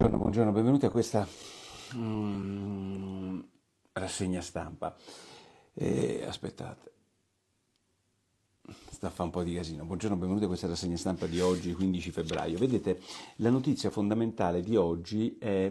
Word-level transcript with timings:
Buongiorno, 0.00 0.24
buongiorno, 0.24 0.52
benvenuti 0.52 0.86
a 0.86 0.90
questa 0.90 1.28
mm, 1.94 3.40
rassegna 3.92 4.40
stampa. 4.40 4.96
Eh, 5.74 6.24
aspettate, 6.26 6.92
sta 8.88 9.08
a 9.08 9.10
fare 9.10 9.24
un 9.24 9.30
po' 9.30 9.42
di 9.42 9.52
casino. 9.52 9.84
Buongiorno, 9.84 10.16
benvenuti 10.16 10.44
a 10.44 10.48
questa 10.48 10.68
rassegna 10.68 10.96
stampa 10.96 11.26
di 11.26 11.38
oggi, 11.40 11.74
15 11.74 12.12
febbraio. 12.12 12.56
Vedete, 12.56 12.98
la 13.36 13.50
notizia 13.50 13.90
fondamentale 13.90 14.62
di 14.62 14.74
oggi 14.74 15.36
è 15.38 15.70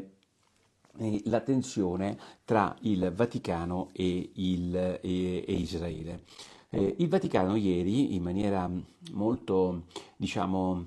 la 1.23 1.39
tensione 1.39 2.19
tra 2.45 2.77
il 2.81 3.11
Vaticano 3.11 3.89
e, 3.93 4.29
il, 4.35 4.75
e, 5.01 5.43
e 5.47 5.53
Israele. 5.53 6.25
Eh, 6.69 6.97
il 6.99 7.09
Vaticano 7.09 7.55
ieri, 7.55 8.13
in 8.13 8.21
maniera 8.21 8.69
molto, 9.13 9.85
diciamo, 10.15 10.85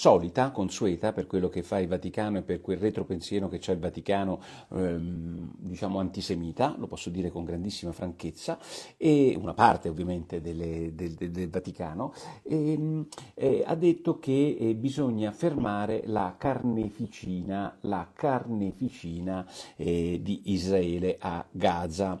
solita, 0.00 0.50
consueta 0.50 1.12
per 1.12 1.26
quello 1.26 1.50
che 1.50 1.62
fa 1.62 1.78
il 1.78 1.86
Vaticano 1.86 2.38
e 2.38 2.42
per 2.42 2.62
quel 2.62 2.78
retropensiero 2.78 3.50
che 3.50 3.58
c'è 3.58 3.74
il 3.74 3.80
Vaticano, 3.80 4.40
ehm, 4.72 5.52
diciamo 5.58 5.98
antisemita, 5.98 6.74
lo 6.78 6.86
posso 6.86 7.10
dire 7.10 7.30
con 7.30 7.44
grandissima 7.44 7.92
franchezza, 7.92 8.58
e 8.96 9.36
una 9.38 9.52
parte 9.52 9.90
ovviamente 9.90 10.40
delle, 10.40 10.94
del, 10.94 11.12
del, 11.12 11.30
del, 11.30 11.50
Vaticano, 11.50 12.14
ehm, 12.44 13.08
eh, 13.34 13.62
ha 13.66 13.74
detto 13.74 14.18
che 14.18 14.56
eh, 14.58 14.74
bisogna 14.74 15.32
fermare 15.32 16.00
la 16.06 16.34
carneficina, 16.38 17.76
la 17.80 18.08
carneficina 18.10 19.46
eh, 19.76 20.18
di 20.22 20.40
Israele 20.44 21.18
a 21.20 21.44
Gaza. 21.50 22.18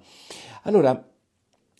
Allora, 0.64 1.09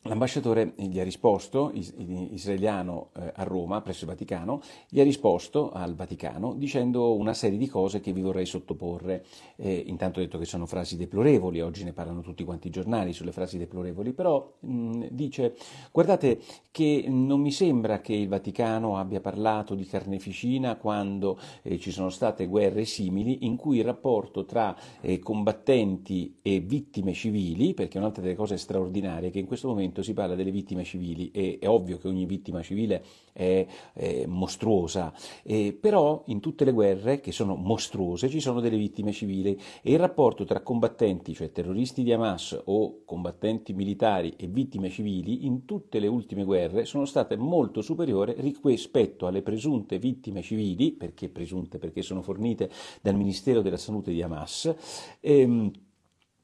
L'ambasciatore 0.05 0.73
gli 0.77 0.99
ha 0.99 1.05
risposto, 1.05 1.71
israeliano 1.75 3.11
eh, 3.15 3.33
a 3.35 3.43
Roma, 3.43 3.83
presso 3.83 4.05
il 4.05 4.11
Vaticano, 4.11 4.63
gli 4.89 4.99
ha 4.99 5.03
risposto 5.05 5.73
al 5.73 5.95
Vaticano 5.95 6.55
dicendo 6.55 7.15
una 7.15 7.35
serie 7.35 7.59
di 7.59 7.67
cose 7.67 8.01
che 8.01 8.15
vi 8.15 8.23
vorrei 8.23 8.47
sottoporre. 8.47 9.27
Eh, 9.57 9.85
intanto 9.89 10.19
ha 10.19 10.23
detto 10.23 10.39
che 10.39 10.47
sono 10.47 10.65
frasi 10.65 10.97
deplorevoli, 10.97 11.61
oggi 11.61 11.85
ne 11.85 11.93
parlano 11.93 12.23
tutti 12.23 12.45
quanti 12.45 12.69
i 12.69 12.71
giornali 12.71 13.13
sulle 13.13 13.31
frasi 13.31 13.59
deplorevoli, 13.59 14.15
però 14.15 14.51
mh, 14.61 15.09
dice 15.11 15.55
guardate 15.93 16.41
che 16.71 17.05
non 17.07 17.43
mi 17.43 17.53
sembra 17.53 18.01
che 18.01 18.15
il 18.15 18.29
Vaticano 18.29 18.97
abbia 18.97 19.21
parlato 19.21 19.75
di 19.75 19.85
carneficina 19.85 20.77
quando 20.77 21.39
eh, 21.61 21.79
ci 21.79 21.91
sono 21.91 22.09
state 22.09 22.47
guerre 22.47 22.87
simili 22.87 23.45
in 23.45 23.57
cui 23.57 23.77
il 23.77 23.85
rapporto 23.85 24.47
tra 24.47 24.75
eh, 25.03 25.19
combattenti 25.19 26.39
e 26.41 26.61
vittime 26.61 27.13
civili, 27.13 27.75
perché 27.75 27.99
è 27.99 28.01
un'altra 28.01 28.23
delle 28.23 28.35
cose 28.35 28.57
straordinarie 28.57 29.29
che 29.29 29.41
in 29.41 29.47
questo 29.47 29.69
momento 29.69 29.89
momento 29.91 30.03
si 30.03 30.15
parla 30.15 30.35
delle 30.35 30.51
vittime 30.51 30.85
civili 30.85 31.31
e 31.33 31.59
è 31.61 31.69
ovvio 31.69 31.99
che 31.99 32.09
ogni 32.09 32.25
vittima 32.25 32.63
civile 32.63 33.05
è, 33.33 33.67
è 33.93 34.27
mostruosa, 34.27 35.13
eh, 35.43 35.77
però 35.79 36.23
in 36.27 36.41
tutte 36.41 36.65
le 36.65 36.73
guerre 36.73 37.21
che 37.21 37.33
sono 37.33 37.57
mostruose 37.57 38.29
ci 38.29 38.41
sono 38.41 38.61
delle 38.61 38.77
vittime 38.77 39.13
civili 39.13 39.59
e 39.83 39.93
il 39.93 39.99
rapporto 39.99 40.45
tra 40.45 40.63
combattenti, 40.63 41.35
cioè 41.35 41.51
terroristi 41.51 42.03
di 42.03 42.13
Hamas 42.13 42.61
o 42.65 43.03
combattenti 43.05 43.73
militari 43.73 44.35
e 44.37 44.47
vittime 44.47 44.89
civili 44.89 45.47
in 45.47 45.65
tutte 45.65 45.99
le 45.99 46.07
ultime 46.07 46.45
guerre 46.45 46.85
sono 46.85 47.05
state 47.05 47.37
molto 47.37 47.83
superiori 47.83 48.35
rispetto 48.63 49.27
alle 49.27 49.43
presunte 49.43 49.99
vittime 49.99 50.43
civili, 50.43 50.93
perché 50.93 51.29
presunte 51.29 51.79
perché 51.79 52.03
sono 52.03 52.23
fornite 52.23 52.71
dal 53.03 53.17
Ministero 53.17 53.61
della 53.61 53.77
Salute 53.77 54.13
di 54.13 54.23
Hamas. 54.23 54.73
Ehm, 55.21 55.71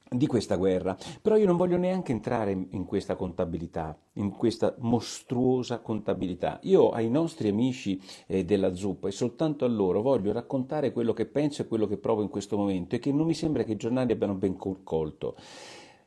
di 0.08 0.26
questa 0.26 0.56
guerra. 0.56 0.96
Però 1.20 1.36
io 1.36 1.46
non 1.46 1.56
voglio 1.56 1.76
neanche 1.76 2.12
entrare 2.12 2.50
in 2.70 2.84
questa 2.84 3.16
contabilità, 3.16 3.96
in 4.14 4.30
questa 4.30 4.74
mostruosa 4.78 5.80
contabilità. 5.80 6.58
Io 6.62 6.90
ai 6.90 7.10
nostri 7.10 7.48
amici 7.48 8.00
eh, 8.26 8.44
della 8.44 8.74
zuppa 8.74 9.08
e 9.08 9.12
soltanto 9.12 9.64
a 9.64 9.68
loro 9.68 10.02
voglio 10.02 10.32
raccontare 10.32 10.92
quello 10.92 11.12
che 11.12 11.26
penso 11.26 11.62
e 11.62 11.66
quello 11.66 11.86
che 11.86 11.96
provo 11.96 12.22
in 12.22 12.28
questo 12.28 12.56
momento 12.56 12.94
e 12.94 12.98
che 12.98 13.12
non 13.12 13.26
mi 13.26 13.34
sembra 13.34 13.64
che 13.64 13.72
i 13.72 13.76
giornali 13.76 14.12
abbiano 14.12 14.34
ben 14.34 14.56
colto. 14.56 15.36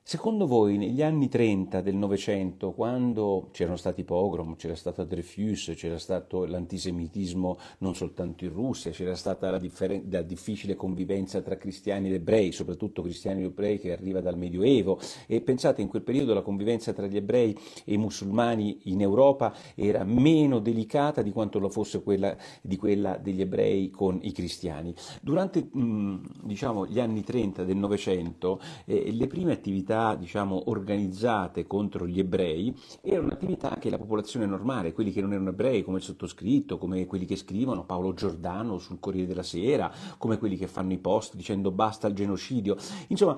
Secondo 0.10 0.48
voi 0.48 0.80
negli 0.80 1.04
anni 1.04 1.30
30 1.30 1.82
del 1.82 1.94
Novecento, 1.94 2.72
quando 2.72 3.50
c'erano 3.52 3.76
stati 3.76 4.04
pogrom, 4.04 4.56
c'era 4.56 4.74
stato 4.74 5.04
Dreyfus, 5.04 5.74
c'era 5.76 6.00
stato 6.00 6.46
l'antisemitismo 6.46 7.60
non 7.78 7.94
soltanto 7.94 8.44
in 8.44 8.52
Russia, 8.52 8.90
c'era 8.90 9.14
stata 9.14 9.52
la, 9.52 9.60
differen- 9.60 10.08
la, 10.10 10.24
difficile 10.24 10.76
convivenza 10.76 11.42
tra 11.42 11.58
cristiani 11.58 12.08
ed 12.08 12.14
ebrei, 12.14 12.52
soprattutto 12.52 13.04
cristiani 13.04 13.42
ed 13.42 13.52
ebrei 13.52 13.78
che 13.78 13.92
arriva 13.92 14.20
dal 14.20 14.36
Medioevo, 14.36 15.00
e 15.28 15.42
pensate 15.42 15.84
in 15.84 15.88
quel 15.88 16.02
periodo 16.02 16.34
la 16.34 16.42
convivenza 16.42 16.92
tra 16.92 17.06
gli 17.06 17.18
ebrei 17.18 17.56
e 17.86 17.94
i 17.94 17.98
musulmani 17.98 18.80
in 18.86 19.02
Europa 19.02 19.54
era 19.76 20.04
meno 20.06 20.58
delicata 20.58 21.22
di 21.22 21.30
quanto 21.30 21.60
lo 21.60 21.70
fosse 21.70 22.02
quella, 22.02 22.36
di 22.64 22.78
quella 22.78 23.16
degli 23.18 23.42
ebrei 23.42 23.92
con 23.92 24.18
i 24.24 24.32
cristiani. 24.32 24.92
Durante 25.22 25.70
mh, 25.72 26.46
diciamo, 26.46 26.88
gli 26.88 27.00
anni 27.00 27.22
30 27.22 27.64
del 27.64 27.78
Novecento 27.78 28.60
eh, 28.86 29.12
le 29.12 29.28
prime 29.28 29.52
attività 29.52 29.98
diciamo, 30.18 30.70
organizzate 30.70 31.68
contro 31.68 32.08
gli 32.08 32.20
ebrei 32.20 32.76
era 33.02 33.22
un'attività 33.22 33.78
che 33.80 33.90
la 33.90 33.98
popolazione 33.98 34.46
normale, 34.46 34.94
quelli 34.94 35.12
che 35.12 35.22
non 35.22 35.34
erano 35.34 35.50
ebrei, 35.50 35.84
come 35.84 35.98
il 35.98 36.04
sottoscritto, 36.04 36.78
come 36.78 37.06
quelli 37.06 37.26
che 37.26 37.36
scrivono 37.36 37.86
Paolo 37.86 38.14
Giordano 38.14 38.78
sul 38.78 39.00
Corriere 39.00 39.28
della 39.28 39.44
Sera, 39.44 39.92
come 40.18 40.38
quelli 40.38 40.58
che 40.58 40.68
fanno 40.68 40.94
i 40.94 40.98
post 40.98 41.36
dicendo 41.36 41.72
basta 41.72 42.08
il 42.08 42.16
genocidio, 42.16 42.76
insomma, 43.08 43.38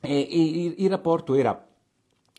eh, 0.00 0.18
il, 0.18 0.74
il 0.78 0.90
rapporto 0.90 1.34
era 1.34 1.66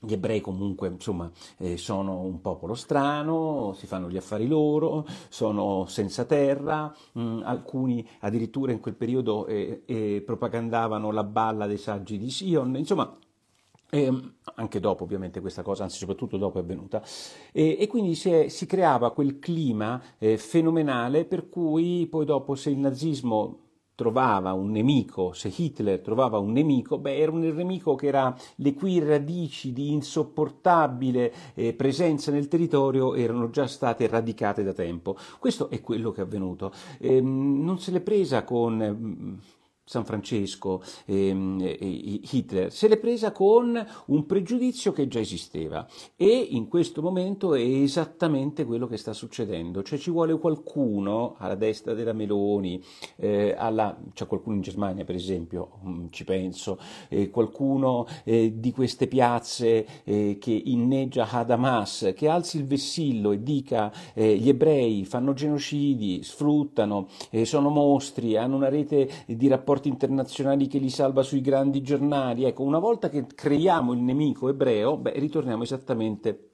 gli 0.06 0.14
ebrei 0.14 0.42
comunque 0.42 0.90
insomma, 0.90 1.32
eh, 1.58 1.78
sono 1.78 2.20
un 2.20 2.42
popolo 2.42 2.74
strano, 2.76 3.74
si 3.74 3.88
fanno 3.88 4.10
gli 4.10 4.18
affari 4.18 4.48
loro, 4.48 5.06
sono 5.30 5.86
senza 5.88 6.26
terra, 6.26 6.94
mh, 7.14 7.22
mm, 7.22 7.42
alcuni 7.44 8.06
addirittura 8.20 8.74
in 8.74 8.82
quel 8.82 8.96
periodo 8.96 9.46
eh, 9.46 9.84
eh, 9.86 10.22
propagandavano 10.26 11.12
la 11.12 11.24
balla 11.24 11.68
dei 11.68 11.78
saggi 11.78 12.18
di 12.18 12.30
Sion, 12.30 12.76
insomma 12.76 13.18
e 13.90 14.12
anche 14.56 14.80
dopo 14.80 15.04
ovviamente 15.04 15.40
questa 15.40 15.62
cosa, 15.62 15.84
anzi 15.84 15.98
soprattutto 15.98 16.38
dopo 16.38 16.58
è 16.58 16.62
avvenuta, 16.62 17.04
e, 17.52 17.78
e 17.80 17.88
quindi 17.88 18.16
si, 18.16 18.30
è, 18.32 18.48
si, 18.48 18.66
creava 18.66 19.12
quel 19.12 19.40
clima 19.40 20.02
eh, 20.18 20.38
fenomenale 20.38 21.26
per 21.26 21.50
cui 21.50 22.08
poi 22.08 22.26
dopo 22.26 22.56
se 22.56 22.70
il 22.70 22.78
nazismo 22.78 23.60
trovava 23.96 24.54
un 24.54 24.72
nemico, 24.72 25.34
se 25.34 25.54
Hitler 25.56 26.00
trovava 26.02 26.40
un 26.40 26.52
nemico, 26.52 26.98
beh, 26.98 27.16
era 27.16 27.32
un 27.32 27.42
nemico 27.42 27.96
che 27.96 28.08
era 28.08 28.36
le 28.56 28.74
cui 28.74 29.00
radici 29.00 29.72
di 29.72 29.92
insopportabile 29.92 31.34
eh, 31.54 31.74
presenza 31.74 32.32
nel 32.32 32.48
territorio 32.48 33.14
erano 33.14 33.50
già 33.50 33.68
state 33.68 34.08
radicate 34.08 34.64
da 34.64 34.74
tempo. 34.74 35.16
Questo 35.40 35.70
è 35.70 35.82
quello 35.82 36.12
che 36.12 36.22
è 36.22 36.24
avvenuto. 36.24 36.72
Eh, 37.00 37.22
non 37.22 37.80
se 37.80 37.92
l'è 37.92 38.02
presa 38.02 38.44
con 38.44 39.40
San 39.86 40.06
Francesco, 40.06 40.82
ehm, 41.06 41.60
Hitler, 41.62 42.72
se 42.72 42.88
l'è 42.88 42.98
presa 42.98 43.34
con 43.34 43.86
un 44.06 44.26
pregiudizio 44.26 44.94
che 44.94 45.10
già 45.10 45.20
esisteva. 45.20 45.86
E 46.16 46.48
in 46.52 46.70
questo 46.70 47.02
momento 47.02 47.54
è 47.54 47.62
esattamente 47.62 48.64
quello 48.64 48.88
che 48.88 48.96
sta 48.96 49.12
succedendo, 49.12 49.84
cioè 49.84 50.00
ci 50.00 50.10
vuole 50.10 50.38
qualcuno 50.40 51.36
alla 51.38 51.56
destra 51.56 51.94
della 51.94 52.14
Meloni, 52.14 52.82
eh, 53.18 53.54
alla, 53.58 53.98
c'è 54.14 54.26
qualcuno 54.26 54.56
in 54.56 54.62
Germania 54.62 55.04
per 55.04 55.16
esempio, 55.16 55.80
mm, 55.86 56.06
ci 56.12 56.24
penso, 56.24 56.80
eh, 57.10 57.30
qualcuno 57.30 58.08
eh, 58.24 58.54
di 58.56 58.72
queste 58.72 59.08
piazze 59.08 59.86
eh, 60.06 60.38
che 60.40 60.62
inneggia 60.66 61.30
a 61.30 61.46
Hamas, 61.46 62.14
che 62.16 62.30
alzi 62.30 62.58
il 62.58 62.66
vessillo 62.66 63.34
e 63.34 63.44
dica 63.44 63.92
eh, 64.14 64.38
gli 64.38 64.48
ebrei 64.48 65.04
fanno 65.04 65.34
genocidi, 65.34 66.24
sfruttano, 66.24 67.10
eh, 67.30 67.44
sono 67.44 67.70
mostri, 67.70 68.38
hanno 68.38 68.56
una 68.56 68.70
rete 68.70 69.10
di 69.26 69.48
rapporti 69.50 69.72
rapporti 69.74 69.90
internazionali 69.90 70.68
che 70.68 70.78
li 70.78 70.90
salva 70.90 71.24
sui 71.24 71.42
grandi 71.42 71.82
giornali. 71.82 72.44
Ecco, 72.44 72.64
una 72.64 72.80
volta 72.80 73.10
che 73.10 73.26
creiamo 73.26 73.94
il 73.94 74.00
nemico 74.00 74.50
ebreo, 74.50 74.98
beh, 74.98 75.14
ritorniamo 75.16 75.64
esattamente 75.64 76.50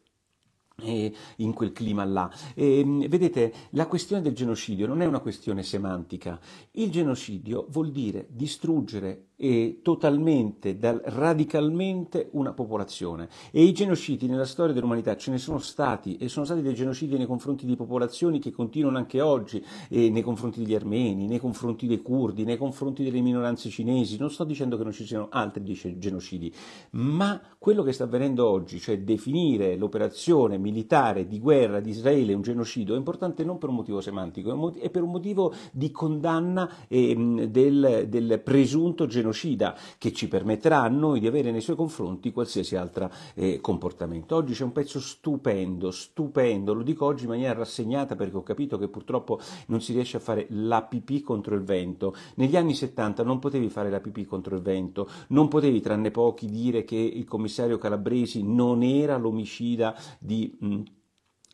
in 0.81 1.53
quel 1.53 1.73
clima 1.73 2.05
là. 2.05 2.31
E, 2.55 2.83
vedete, 3.09 3.53
la 3.71 3.87
questione 3.87 4.21
del 4.21 4.33
genocidio 4.33 4.87
non 4.87 5.01
è 5.01 5.05
una 5.05 5.19
questione 5.19 5.63
semantica. 5.63 6.39
Il 6.71 6.89
genocidio 6.89 7.65
vuol 7.69 7.91
dire 7.91 8.27
distruggere 8.29 9.28
e 9.41 9.79
totalmente, 9.81 10.77
radicalmente 11.05 12.27
una 12.31 12.51
popolazione. 12.51 13.29
E 13.51 13.63
i 13.63 13.71
genocidi 13.71 14.27
nella 14.27 14.45
storia 14.45 14.73
dell'umanità 14.73 15.15
ce 15.15 15.31
ne 15.31 15.37
sono 15.37 15.59
stati 15.59 16.17
e 16.17 16.27
sono 16.27 16.43
stati 16.43 16.61
dei 16.61 16.73
genocidi 16.73 17.15
nei 17.15 17.25
confronti 17.25 17.65
di 17.65 17.77
popolazioni 17.77 18.39
che 18.39 18.51
continuano 18.51 18.97
anche 18.97 19.21
oggi, 19.21 19.63
nei 19.89 20.21
confronti 20.21 20.61
degli 20.61 20.75
armeni, 20.75 21.27
nei 21.27 21.39
confronti 21.39 21.87
dei 21.87 22.01
curdi, 22.01 22.43
nei 22.43 22.57
confronti 22.57 23.03
delle 23.03 23.21
minoranze 23.21 23.69
cinesi. 23.69 24.17
Non 24.17 24.29
sto 24.29 24.43
dicendo 24.43 24.77
che 24.77 24.83
non 24.83 24.91
ci 24.91 25.05
siano 25.05 25.27
altri 25.31 25.63
genocidi, 25.97 26.53
ma 26.91 27.39
quello 27.57 27.83
che 27.83 27.93
sta 27.93 28.03
avvenendo 28.03 28.47
oggi, 28.47 28.79
cioè 28.79 28.99
definire 28.99 29.77
l'operazione 29.77 30.57
militare 30.57 31.27
di 31.27 31.39
guerra 31.39 31.79
di 31.79 31.91
Israele 31.91 32.33
un 32.33 32.41
genocidio 32.41 32.95
è 32.95 32.97
importante 32.97 33.43
non 33.43 33.57
per 33.57 33.69
un 33.69 33.75
motivo 33.75 34.01
semantico, 34.01 34.73
è 34.75 34.89
per 34.89 35.03
un 35.03 35.11
motivo 35.11 35.53
di 35.71 35.91
condanna 35.91 36.69
eh, 36.87 37.47
del, 37.49 38.05
del, 38.07 38.41
presunto 38.43 39.05
genocida 39.29 39.75
che 39.97 40.11
ci 40.11 40.27
permetterà 40.27 40.81
a 40.81 40.87
noi 40.87 41.19
di 41.19 41.27
avere 41.27 41.51
nei 41.51 41.61
suoi 41.61 41.75
confronti 41.75 42.31
qualsiasi 42.31 42.75
altro 42.75 43.09
eh, 43.35 43.59
comportamento. 43.61 44.35
Oggi 44.35 44.53
c'è 44.53 44.63
un 44.63 44.71
pezzo 44.71 44.99
stupendo, 44.99 45.91
stupendo, 45.91 46.73
lo 46.73 46.83
dico 46.83 47.05
oggi 47.05 47.23
in 47.23 47.29
maniera 47.29 47.53
rassegnata 47.53 48.15
perché 48.15 48.35
ho 48.35 48.43
capito 48.43 48.77
che 48.77 48.87
purtroppo 48.87 49.39
non 49.67 49.81
si 49.81 49.93
riesce 49.93 50.17
a 50.17 50.21
fare 50.21 50.47
la 50.49 50.81
pipì 50.81 51.21
contro 51.21 51.55
il 51.55 51.63
vento. 51.63 52.15
Negli 52.35 52.55
anni 52.55 52.73
70 52.73 53.23
non 53.23 53.39
potevi 53.39 53.69
fare 53.69 53.89
la 53.89 53.99
pipì 53.99 54.25
contro 54.25 54.55
il 54.55 54.61
vento, 54.61 55.09
non 55.29 55.47
potevi 55.47 55.79
tranne 55.81 56.11
pochi 56.11 56.47
dire 56.47 56.83
che 56.83 56.95
il 56.95 57.25
commissario 57.25 57.77
Calabresi 57.77 58.43
non 58.43 58.83
era 58.83 59.17
l'omicida 59.17 59.95
di... 60.19 60.57
Mh, 60.59 60.81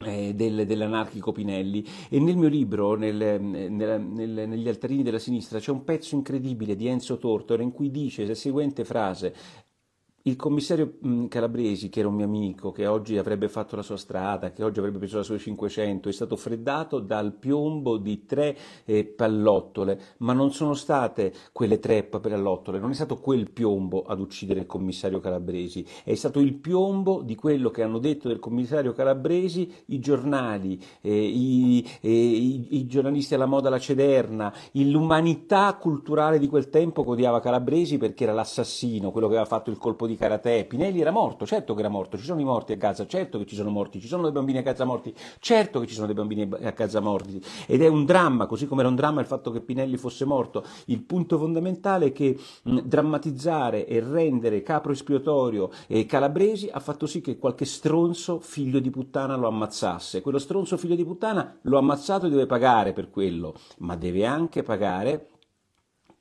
eh, 0.03 0.33
del, 0.33 0.65
dell'anarchico 0.65 1.31
Pinelli. 1.31 1.85
E 2.09 2.19
nel 2.19 2.35
mio 2.35 2.49
libro 2.49 2.95
nel, 2.95 3.39
nel, 3.41 3.69
nel, 4.01 4.47
negli 4.47 4.67
altarini 4.67 5.03
della 5.03 5.19
sinistra 5.19 5.59
c'è 5.59 5.71
un 5.71 5.83
pezzo 5.83 6.15
incredibile 6.15 6.75
di 6.75 6.87
Enzo 6.87 7.17
Tortora 7.17 7.63
in 7.63 7.71
cui 7.71 7.91
dice 7.91 8.25
la 8.25 8.35
seguente 8.35 8.83
frase 8.83 9.33
il 10.27 10.37
commissario 10.37 10.93
mm, 11.05 11.27
Calabresi, 11.27 11.89
che 11.89 11.99
era 11.99 12.07
un 12.07 12.15
mio 12.15 12.25
amico, 12.25 12.71
che 12.71 12.87
oggi 12.87 13.15
avrebbe 13.19 13.47
fatto 13.47 13.75
la 13.75 13.83
sua 13.83 13.95
strada, 13.95 14.51
che 14.51 14.63
oggi 14.63 14.79
avrebbe 14.79 14.97
preso 14.97 15.17
la 15.17 15.23
sua 15.23 15.37
500, 15.37 16.09
è 16.09 16.11
stato 16.11 16.35
freddato 16.35 16.99
dal 16.99 17.31
piombo 17.33 17.97
di 17.97 18.25
tre 18.25 18.57
eh, 18.85 19.05
pallottole, 19.05 19.99
ma 20.19 20.33
non 20.33 20.51
sono 20.51 20.73
state 20.73 21.31
quelle 21.51 21.77
tre 21.77 22.03
pallottole, 22.03 22.79
non 22.79 22.89
è 22.89 22.95
stato 22.95 23.17
quel 23.17 23.51
piombo 23.51 24.01
ad 24.01 24.19
uccidere 24.19 24.61
il 24.61 24.65
commissario 24.65 25.19
Calabresi, 25.19 25.85
è 26.03 26.15
stato 26.15 26.39
il 26.39 26.55
piombo 26.55 27.21
di 27.21 27.35
quello 27.35 27.69
che 27.69 27.83
hanno 27.83 27.99
detto 27.99 28.27
del 28.27 28.39
commissario 28.39 28.93
Calabresi 28.93 29.71
i 29.87 29.99
giornali, 29.99 30.81
eh, 31.01 31.13
i, 31.15 31.87
eh, 32.01 32.09
i, 32.11 32.77
i, 32.77 32.87
giornalisti 32.87 33.35
alla 33.35 33.45
moda 33.45 33.69
La 33.69 33.79
Cederna, 33.79 34.51
l'umanità 34.71 35.75
culturale 35.75 36.39
di 36.39 36.47
quel 36.47 36.69
tempo 36.69 37.03
che 37.03 37.09
odiava 37.11 37.39
Calabresi 37.41 37.99
perché 37.99 38.23
era 38.23 38.33
l'assassino, 38.33 39.11
quello 39.11 39.27
che 39.27 39.33
aveva 39.33 39.47
fatto 39.47 39.69
il 39.69 39.77
colpo 39.77 40.07
di 40.07 40.13
di 40.15 40.17
karate. 40.17 40.65
Pinelli 40.65 41.01
era 41.01 41.11
morto, 41.11 41.45
certo 41.45 41.73
che 41.73 41.81
era 41.81 41.89
morto, 41.89 42.17
ci 42.17 42.23
sono 42.23 42.39
i 42.39 42.43
morti 42.43 42.71
a 42.73 42.75
Gaza, 42.75 43.05
certo 43.05 43.37
che 43.37 43.45
ci 43.45 43.55
sono 43.55 43.69
morti, 43.69 43.99
ci 43.99 44.07
sono 44.07 44.23
dei 44.23 44.31
bambini 44.31 44.57
a 44.57 44.61
Gaza 44.61 44.85
morti, 44.85 45.13
certo 45.39 45.79
che 45.79 45.87
ci 45.87 45.93
sono 45.93 46.07
dei 46.07 46.15
bambini 46.15 46.49
a 46.61 46.71
Gaza 46.71 46.99
morti. 46.99 47.41
Ed 47.67 47.81
è 47.81 47.87
un 47.87 48.05
dramma, 48.05 48.47
così 48.47 48.65
come 48.65 48.81
era 48.81 48.89
un 48.89 48.95
dramma 48.95 49.19
il 49.19 49.27
fatto 49.27 49.51
che 49.51 49.61
Pinelli 49.61 49.97
fosse 49.97 50.25
morto. 50.25 50.63
Il 50.85 51.01
punto 51.01 51.37
fondamentale 51.37 52.07
è 52.07 52.11
che 52.11 52.37
mh, 52.63 52.79
drammatizzare 52.79 53.85
e 53.85 53.99
rendere 53.99 54.63
capro 54.63 54.91
espiatorio 54.91 55.69
e 55.87 56.05
Calabresi 56.05 56.69
ha 56.71 56.79
fatto 56.79 57.05
sì 57.05 57.21
che 57.21 57.37
qualche 57.37 57.65
stronzo 57.65 58.39
figlio 58.39 58.79
di 58.79 58.89
puttana 58.89 59.35
lo 59.35 59.47
ammazzasse. 59.47 60.21
Quello 60.21 60.39
stronzo 60.39 60.77
figlio 60.77 60.95
di 60.95 61.05
puttana 61.05 61.57
lo 61.63 61.75
ha 61.75 61.79
ammazzato 61.79 62.25
e 62.25 62.29
deve 62.29 62.45
pagare 62.45 62.93
per 62.93 63.09
quello, 63.09 63.55
ma 63.79 63.95
deve 63.95 64.25
anche 64.25 64.63
pagare 64.63 65.29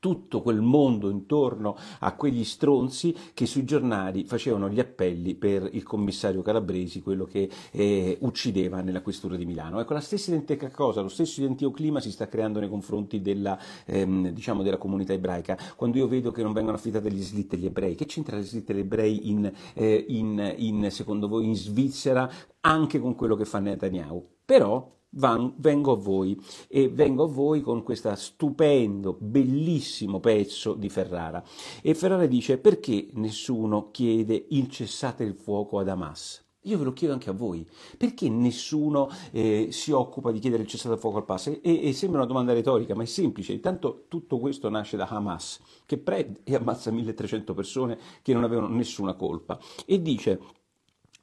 tutto 0.05 0.43
quel 0.43 0.61
mondo 0.61 1.09
intorno 1.09 1.79
a 2.01 2.15
quegli 2.15 2.45
stronzi 2.45 3.17
che 3.33 3.47
sui 3.47 3.65
giornali 3.65 4.27
facevano 4.27 4.69
gli 4.69 4.79
appelli 4.79 5.35
per 5.35 5.67
il 5.73 5.83
commissario 5.83 6.43
Calabresi, 6.43 7.01
quello 7.01 7.25
che 7.25 7.49
eh, 7.71 8.19
uccideva 8.21 8.83
nella 8.83 9.01
questura 9.01 9.35
di 9.37 9.47
Milano. 9.47 9.81
Ecco, 9.81 9.95
la 9.95 10.01
stessa 10.01 10.31
identica 10.31 10.69
cosa, 10.69 11.01
lo 11.01 11.09
stesso 11.09 11.41
identico 11.41 11.71
clima 11.71 12.01
si 12.01 12.11
sta 12.11 12.29
creando 12.29 12.61
nei 12.61 12.69
confronti 12.69 13.23
della, 13.23 13.59
ehm, 13.87 14.29
diciamo 14.29 14.63
della 14.63 14.77
comunità 14.77 15.15
ebraica. 15.15 15.57
Quando 15.75 15.97
io 15.97 16.07
vedo 16.07 16.33
che 16.33 16.43
non 16.43 16.53
vengono 16.53 16.77
affidate 16.77 17.11
gli 17.11 17.23
slitte 17.23 17.57
agli 17.57 17.65
ebrei, 17.65 17.95
che 17.95 18.05
c'entra 18.05 18.37
le 18.37 18.43
slitte 18.43 18.73
agli 18.73 18.81
ebrei 18.81 19.31
in, 19.31 19.51
eh, 19.73 20.05
in, 20.09 20.55
in, 20.59 20.91
secondo 20.91 21.29
voi 21.29 21.47
in 21.47 21.57
Svizzera 21.57 22.31
anche 22.61 22.99
con 22.99 23.15
quello 23.15 23.37
che 23.37 23.47
fa 23.47 23.59
Netanyahu? 23.59 24.23
Però 24.45 24.95
van, 25.15 25.55
vengo 25.57 25.93
a 25.93 25.97
voi 25.97 26.39
e 26.69 26.89
vengo 26.89 27.25
a 27.25 27.29
voi 27.29 27.61
con 27.61 27.83
questo 27.83 28.15
stupendo, 28.15 29.17
bellissimo 29.19 30.21
pezzo 30.21 30.75
di 30.75 30.89
Ferrara. 30.89 31.43
E 31.83 31.95
Ferrara 31.95 32.27
dice 32.27 32.59
perché 32.59 33.09
nessuno 33.13 33.91
chiede 33.91 34.47
il 34.51 34.69
cessate 34.69 35.25
il 35.25 35.35
fuoco 35.35 35.79
ad 35.79 35.89
Hamas? 35.89 36.43
Io 36.67 36.79
ve 36.79 36.85
lo 36.85 36.95
chiedo 36.95 37.13
anche 37.13 37.29
a 37.29 37.35
voi, 37.35 37.67
perché 37.99 38.31
nessuno 38.31 39.11
eh, 39.33 39.69
si 39.71 39.91
occupa 39.93 40.33
di 40.33 40.39
chiedere 40.39 40.63
il 40.63 40.69
cessate 40.69 40.95
il 40.95 41.01
fuoco 41.01 41.19
al 41.19 41.27
pass? 41.27 41.49
E, 41.49 41.61
e, 41.63 41.93
sembra 41.93 42.21
una 42.21 42.27
domanda 42.27 42.55
retorica, 42.55 42.95
ma 42.95 43.03
è 43.03 43.07
semplice. 43.07 43.53
Intanto 43.53 44.07
tutto 44.09 44.39
questo 44.39 44.71
nasce 44.71 44.97
da 44.97 45.07
Hamas, 45.07 45.61
che 45.85 45.99
prende 45.99 46.41
e 46.43 46.55
ammazza 46.55 46.91
1300 46.91 47.53
persone 47.53 47.99
che 48.23 48.33
non 48.33 48.45
avevano 48.45 48.69
nessuna 48.69 49.13
colpa. 49.13 49.59
E 49.85 50.01
dice, 50.01 50.41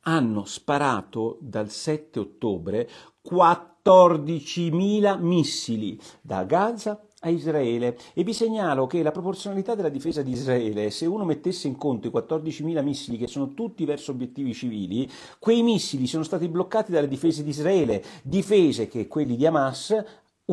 hanno 0.01 0.45
sparato 0.45 1.37
dal 1.41 1.69
7 1.69 2.19
ottobre 2.19 2.89
4 3.21 3.69
14.000 3.83 5.19
missili 5.19 5.99
da 6.21 6.43
Gaza 6.43 7.03
a 7.23 7.29
Israele. 7.29 7.97
E 8.13 8.23
vi 8.23 8.33
segnalo 8.33 8.87
che 8.87 9.03
la 9.03 9.11
proporzionalità 9.11 9.75
della 9.75 9.89
difesa 9.89 10.21
di 10.21 10.31
Israele, 10.31 10.91
se 10.91 11.05
uno 11.05 11.25
mettesse 11.25 11.67
in 11.67 11.77
conto 11.77 12.07
i 12.07 12.11
14.000 12.11 12.83
missili 12.83 13.17
che 13.17 13.27
sono 13.27 13.53
tutti 13.53 13.85
verso 13.85 14.11
obiettivi 14.11 14.53
civili, 14.53 15.09
quei 15.39 15.63
missili 15.63 16.07
sono 16.07 16.23
stati 16.23 16.47
bloccati 16.47 16.91
dalle 16.91 17.07
difese 17.07 17.43
di 17.43 17.49
Israele, 17.49 18.03
difese 18.23 18.87
che 18.87 19.07
quelli 19.07 19.35
di 19.35 19.45
Hamas 19.45 20.03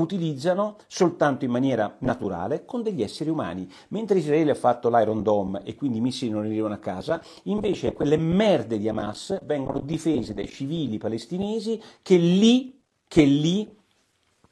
utilizzano 0.01 0.77
soltanto 0.87 1.45
in 1.45 1.51
maniera 1.51 1.97
naturale 2.01 2.65
con 2.65 2.83
degli 2.83 3.03
esseri 3.03 3.31
umani. 3.31 3.71
Mentre 3.89 4.19
Israele 4.19 4.53
ha 4.53 4.57
fatto 4.57 4.89
l'Iron 4.89 5.23
Dome 5.23 5.63
e 5.65 5.75
quindi 5.75 5.99
i 5.99 6.01
missili 6.01 6.31
non 6.31 6.45
arrivano 6.45 6.75
a 6.75 6.79
casa, 6.79 7.23
invece 7.45 7.93
quelle 7.93 8.17
merde 8.17 8.79
di 8.79 8.89
Hamas 8.89 9.39
vengono 9.45 9.81
difese 9.81 10.35
dai 10.35 10.49
civili 10.49 10.99
palestinesi 10.99 11.81
che 12.03 12.17
lì 12.17 12.77
che 13.09 13.25
lì 13.25 13.77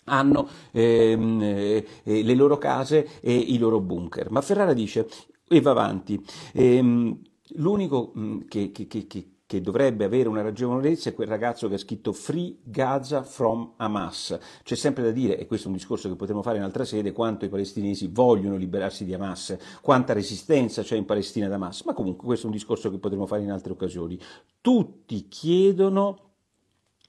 hanno 0.04 0.48
ehm, 0.72 1.42
eh, 1.42 1.84
le 2.04 2.34
loro 2.34 2.58
case 2.58 3.20
e 3.20 3.34
i 3.34 3.58
loro 3.58 3.80
bunker. 3.80 4.30
Ma 4.30 4.40
Ferrara 4.40 4.72
dice, 4.72 5.08
e 5.46 5.60
va 5.60 5.72
avanti, 5.72 6.24
ehm, 6.54 7.18
l'unico 7.56 8.12
mm, 8.16 8.40
che, 8.48 8.72
che, 8.72 8.86
che, 8.86 9.06
che 9.46 9.60
dovrebbe 9.60 10.04
avere 10.04 10.28
una 10.28 10.42
ragionevolezza 10.42 11.08
è 11.08 11.14
quel 11.14 11.28
ragazzo 11.28 11.68
che 11.68 11.74
ha 11.74 11.78
scritto 11.78 12.12
Free 12.12 12.56
Gaza 12.64 13.22
from 13.22 13.74
Hamas. 13.76 14.36
C'è 14.64 14.74
sempre 14.74 15.04
da 15.04 15.12
dire, 15.12 15.38
e 15.38 15.46
questo 15.46 15.68
è 15.68 15.70
un 15.70 15.76
discorso 15.76 16.08
che 16.08 16.16
potremmo 16.16 16.42
fare 16.42 16.56
in 16.56 16.64
altra 16.64 16.84
sede, 16.84 17.12
quanto 17.12 17.44
i 17.44 17.48
palestinesi 17.48 18.08
vogliono 18.08 18.56
liberarsi 18.56 19.04
di 19.04 19.14
Hamas, 19.14 19.56
quanta 19.80 20.12
resistenza 20.12 20.82
c'è 20.82 20.96
in 20.96 21.04
Palestina 21.04 21.46
da 21.46 21.54
Hamas, 21.54 21.82
ma 21.82 21.94
comunque 21.94 22.26
questo 22.26 22.46
è 22.46 22.50
un 22.50 22.56
discorso 22.56 22.90
che 22.90 22.98
potremmo 22.98 23.26
fare 23.26 23.42
in 23.42 23.52
altre 23.52 23.72
occasioni. 23.72 24.18
Tutti 24.60 25.28
chiedono 25.28 26.22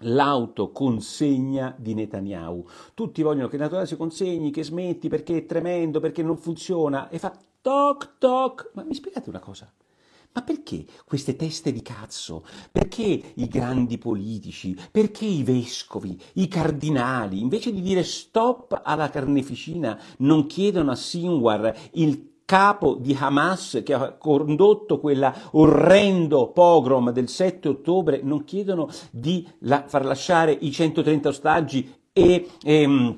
l'autoconsegna 0.02 1.76
di 1.76 1.96
Netanyahu. 1.96 2.68
Tutti 2.94 3.24
vogliono 3.24 3.48
che 3.48 3.58
Netanyahu 3.58 3.88
si 3.88 3.98
consegni, 3.98 4.52
che 4.52 4.64
smetti 4.64 5.08
perché 5.08 5.38
è 5.38 5.46
tremendo, 5.48 6.00
perché 6.00 6.22
non 6.22 6.38
funziona 6.38 7.10
e 7.10 7.18
fa 7.18 7.36
toc 7.62 8.18
toc. 8.20 8.70
Ma 8.74 8.84
mi 8.84 8.94
spiegate 8.94 9.30
una 9.30 9.40
cosa? 9.40 9.74
Ma 10.38 10.44
perché 10.44 10.86
queste 11.04 11.36
teste 11.36 11.72
di 11.72 11.82
cazzo? 11.82 12.46
Perché 12.72 13.34
i 13.34 13.48
grandi 13.48 13.98
politici? 13.98 14.78
Perché 14.92 15.26
i 15.26 15.42
vescovi, 15.42 16.16
i 16.34 16.48
cardinali, 16.48 17.42
invece 17.42 17.74
di 17.74 17.82
dire 17.82 18.04
stop 18.04 18.80
alla 18.84 19.10
carneficina, 19.10 20.00
non 20.18 20.46
chiedono 20.46 20.92
a 20.92 20.96
Sinwar 20.96 21.76
il 21.94 22.42
capo 22.46 22.98
di 23.02 23.18
Hamas 23.20 23.82
che 23.84 23.96
ha 23.96 24.12
condotto 24.12 25.00
quell'orrendo 25.00 26.52
pogrom 26.52 27.10
del 27.10 27.30
7 27.30 27.70
ottobre, 27.70 28.22
non 28.22 28.44
chiedono 28.44 28.90
di 29.10 29.44
la, 29.62 29.86
far 29.88 30.06
lasciare 30.06 30.52
i 30.52 30.72
130 30.72 31.30
ostaggi 31.30 31.92
e, 32.14 32.48
e 32.64 33.16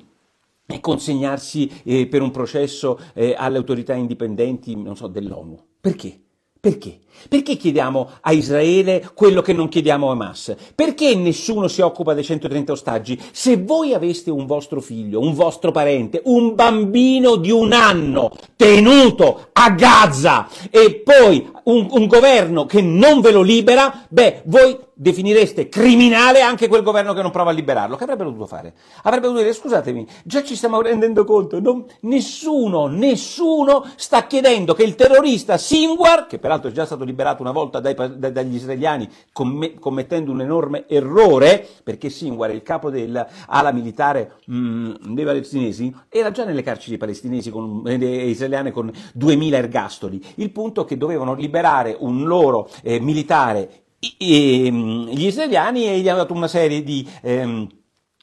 e 0.72 0.78
consegnarsi 0.78 1.68
eh, 1.82 2.06
per 2.06 2.22
un 2.22 2.30
processo 2.30 2.96
eh, 3.12 3.34
alle 3.36 3.56
autorità 3.56 3.92
indipendenti, 3.92 4.80
non 4.80 4.94
so, 4.94 5.08
dell'ONU. 5.08 5.58
Perché? 5.80 6.20
Perché? 6.60 6.98
Perché 7.28 7.56
chiediamo 7.56 8.08
a 8.20 8.32
Israele 8.32 9.10
quello 9.14 9.40
che 9.40 9.52
non 9.52 9.68
chiediamo 9.68 10.08
a 10.08 10.12
Hamas? 10.12 10.54
Perché 10.74 11.14
nessuno 11.14 11.68
si 11.68 11.80
occupa 11.80 12.14
dei 12.14 12.24
130 12.24 12.72
ostaggi? 12.72 13.20
Se 13.32 13.56
voi 13.56 13.94
aveste 13.94 14.30
un 14.30 14.46
vostro 14.46 14.80
figlio, 14.80 15.20
un 15.20 15.34
vostro 15.34 15.70
parente, 15.70 16.20
un 16.24 16.54
bambino 16.54 17.36
di 17.36 17.50
un 17.50 17.72
anno 17.72 18.30
tenuto 18.56 19.48
a 19.52 19.70
Gaza 19.70 20.48
e 20.70 21.02
poi 21.02 21.50
un, 21.64 21.88
un 21.90 22.06
governo 22.06 22.66
che 22.66 22.80
non 22.82 23.20
ve 23.20 23.32
lo 23.32 23.42
libera, 23.42 24.06
beh, 24.08 24.42
voi 24.44 24.76
definireste 25.00 25.70
criminale 25.70 26.42
anche 26.42 26.68
quel 26.68 26.82
governo 26.82 27.14
che 27.14 27.22
non 27.22 27.30
prova 27.30 27.50
a 27.50 27.54
liberarlo. 27.54 27.96
Che 27.96 28.04
avrebbe 28.04 28.24
dovuto 28.24 28.44
fare? 28.44 28.74
Avrebbe 29.04 29.28
dovuto 29.28 29.42
dire, 29.42 29.54
scusatemi, 29.54 30.06
già 30.24 30.42
ci 30.42 30.54
stiamo 30.54 30.82
rendendo 30.82 31.24
conto, 31.24 31.58
non, 31.58 31.86
nessuno, 32.00 32.86
nessuno 32.86 33.86
sta 33.96 34.26
chiedendo 34.26 34.74
che 34.74 34.82
il 34.82 34.96
terrorista 34.96 35.56
Sinwar, 35.56 36.26
che 36.26 36.38
peraltro 36.38 36.68
è 36.68 36.72
già 36.72 36.84
stato 36.84 37.04
liberato 37.04 37.40
una 37.40 37.50
volta 37.50 37.80
dai, 37.80 37.94
dagli 37.94 38.54
israeliani 38.56 39.08
comm- 39.32 39.78
commettendo 39.78 40.32
un 40.32 40.42
enorme 40.42 40.84
errore, 40.86 41.66
perché 41.82 42.10
Sinwar, 42.10 42.50
il 42.50 42.62
capo 42.62 42.90
dell'ala 42.90 43.72
militare 43.72 44.34
mh, 44.44 44.54
mm, 44.54 44.94
dei 45.14 45.24
palestinesi, 45.24 45.94
era 46.10 46.30
già 46.30 46.44
nelle 46.44 46.62
carceri 46.62 46.98
palestinesi 46.98 47.50
con, 47.50 47.82
eh, 47.86 47.94
israeliane 48.28 48.70
con 48.70 48.92
2000 49.14 49.56
ergastoli. 49.56 50.22
Il 50.34 50.50
punto 50.50 50.82
è 50.82 50.84
che 50.84 50.98
dovevano 50.98 51.32
liberare 51.32 51.96
un 51.98 52.24
loro 52.24 52.68
eh, 52.82 53.00
militare 53.00 53.84
gli 54.00 55.26
israeliani 55.26 55.86
e 55.86 56.00
gli 56.00 56.08
hanno 56.08 56.20
dato 56.20 56.34
una 56.34 56.48
serie 56.48 56.82
di... 56.82 57.06
Ehm, 57.22 57.68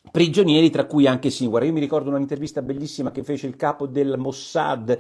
prigionieri, 0.10 0.70
tra 0.70 0.86
cui 0.86 1.06
anche 1.06 1.30
Sinwar. 1.30 1.64
Io 1.64 1.74
mi 1.74 1.80
ricordo 1.80 2.10
un'intervista 2.10 2.62
bellissima 2.62 3.12
che 3.12 3.24
fece 3.24 3.46
il 3.46 3.56
capo 3.56 3.86
del 3.88 4.16
Mossad 4.18 4.98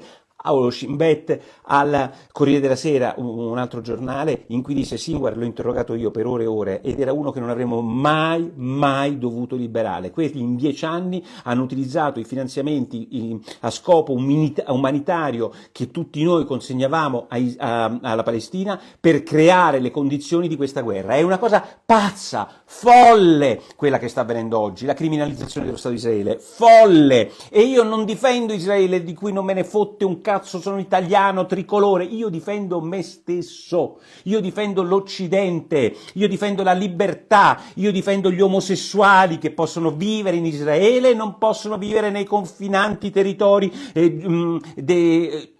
Paolo 0.47 0.69
Scimbet 0.69 1.39
al 1.63 2.09
Corriere 2.31 2.61
della 2.61 2.77
Sera, 2.77 3.15
un 3.17 3.57
altro 3.57 3.81
giornale, 3.81 4.45
in 4.47 4.61
cui 4.61 4.73
disse 4.73 4.97
Singuar 4.97 5.35
l'ho 5.35 5.43
interrogato 5.43 5.93
io 5.93 6.09
per 6.09 6.25
ore 6.25 6.43
e 6.43 6.47
ore 6.47 6.81
ed 6.81 7.01
era 7.01 7.11
uno 7.11 7.31
che 7.31 7.41
non 7.41 7.49
avremmo 7.49 7.81
mai, 7.81 8.49
mai 8.55 9.17
dovuto 9.17 9.57
liberare. 9.57 10.09
Quelli 10.09 10.39
in 10.39 10.55
dieci 10.55 10.85
anni 10.85 11.21
hanno 11.43 11.63
utilizzato 11.63 12.21
i 12.21 12.23
finanziamenti 12.23 13.37
a 13.59 13.69
scopo 13.69 14.13
umanitario 14.13 15.51
che 15.73 15.91
tutti 15.91 16.23
noi 16.23 16.45
consegnavamo 16.45 17.27
alla 17.27 18.23
Palestina 18.23 18.79
per 19.01 19.23
creare 19.23 19.79
le 19.79 19.91
condizioni 19.91 20.47
di 20.47 20.55
questa 20.55 20.79
guerra. 20.79 21.15
È 21.15 21.23
una 21.23 21.39
cosa 21.39 21.61
pazza, 21.85 22.47
folle 22.63 23.61
quella 23.75 23.99
che 23.99 24.07
sta 24.07 24.21
avvenendo 24.21 24.57
oggi, 24.57 24.85
la 24.85 24.93
criminalizzazione 24.93 25.65
dello 25.65 25.77
Stato 25.77 25.93
di 25.93 25.99
Israele, 25.99 26.39
folle. 26.39 27.31
E 27.49 27.63
io 27.63 27.83
non 27.83 28.05
difendo 28.05 28.53
Israele 28.53 29.03
di 29.03 29.13
cui 29.13 29.33
non 29.33 29.43
me 29.43 29.53
ne 29.53 29.65
fotte 29.65 30.05
un 30.05 30.21
cazzo 30.21 30.35
sono 30.43 30.79
italiano, 30.79 31.45
tricolore, 31.45 32.03
io 32.03 32.29
difendo 32.29 32.81
me 32.81 33.01
stesso, 33.01 33.99
io 34.23 34.39
difendo 34.39 34.83
l'Occidente, 34.83 35.95
io 36.13 36.27
difendo 36.27 36.63
la 36.63 36.73
libertà, 36.73 37.59
io 37.75 37.91
difendo 37.91 38.31
gli 38.31 38.41
omosessuali 38.41 39.37
che 39.37 39.51
possono 39.51 39.91
vivere 39.91 40.37
in 40.37 40.45
Israele 40.45 41.11
e 41.11 41.13
non 41.13 41.37
possono 41.37 41.77
vivere 41.77 42.09
nei 42.09 42.25
confinanti 42.25 43.09
territori 43.09 43.71
eh, 43.93 44.09
mm, 44.09 44.57
de, 44.75 45.53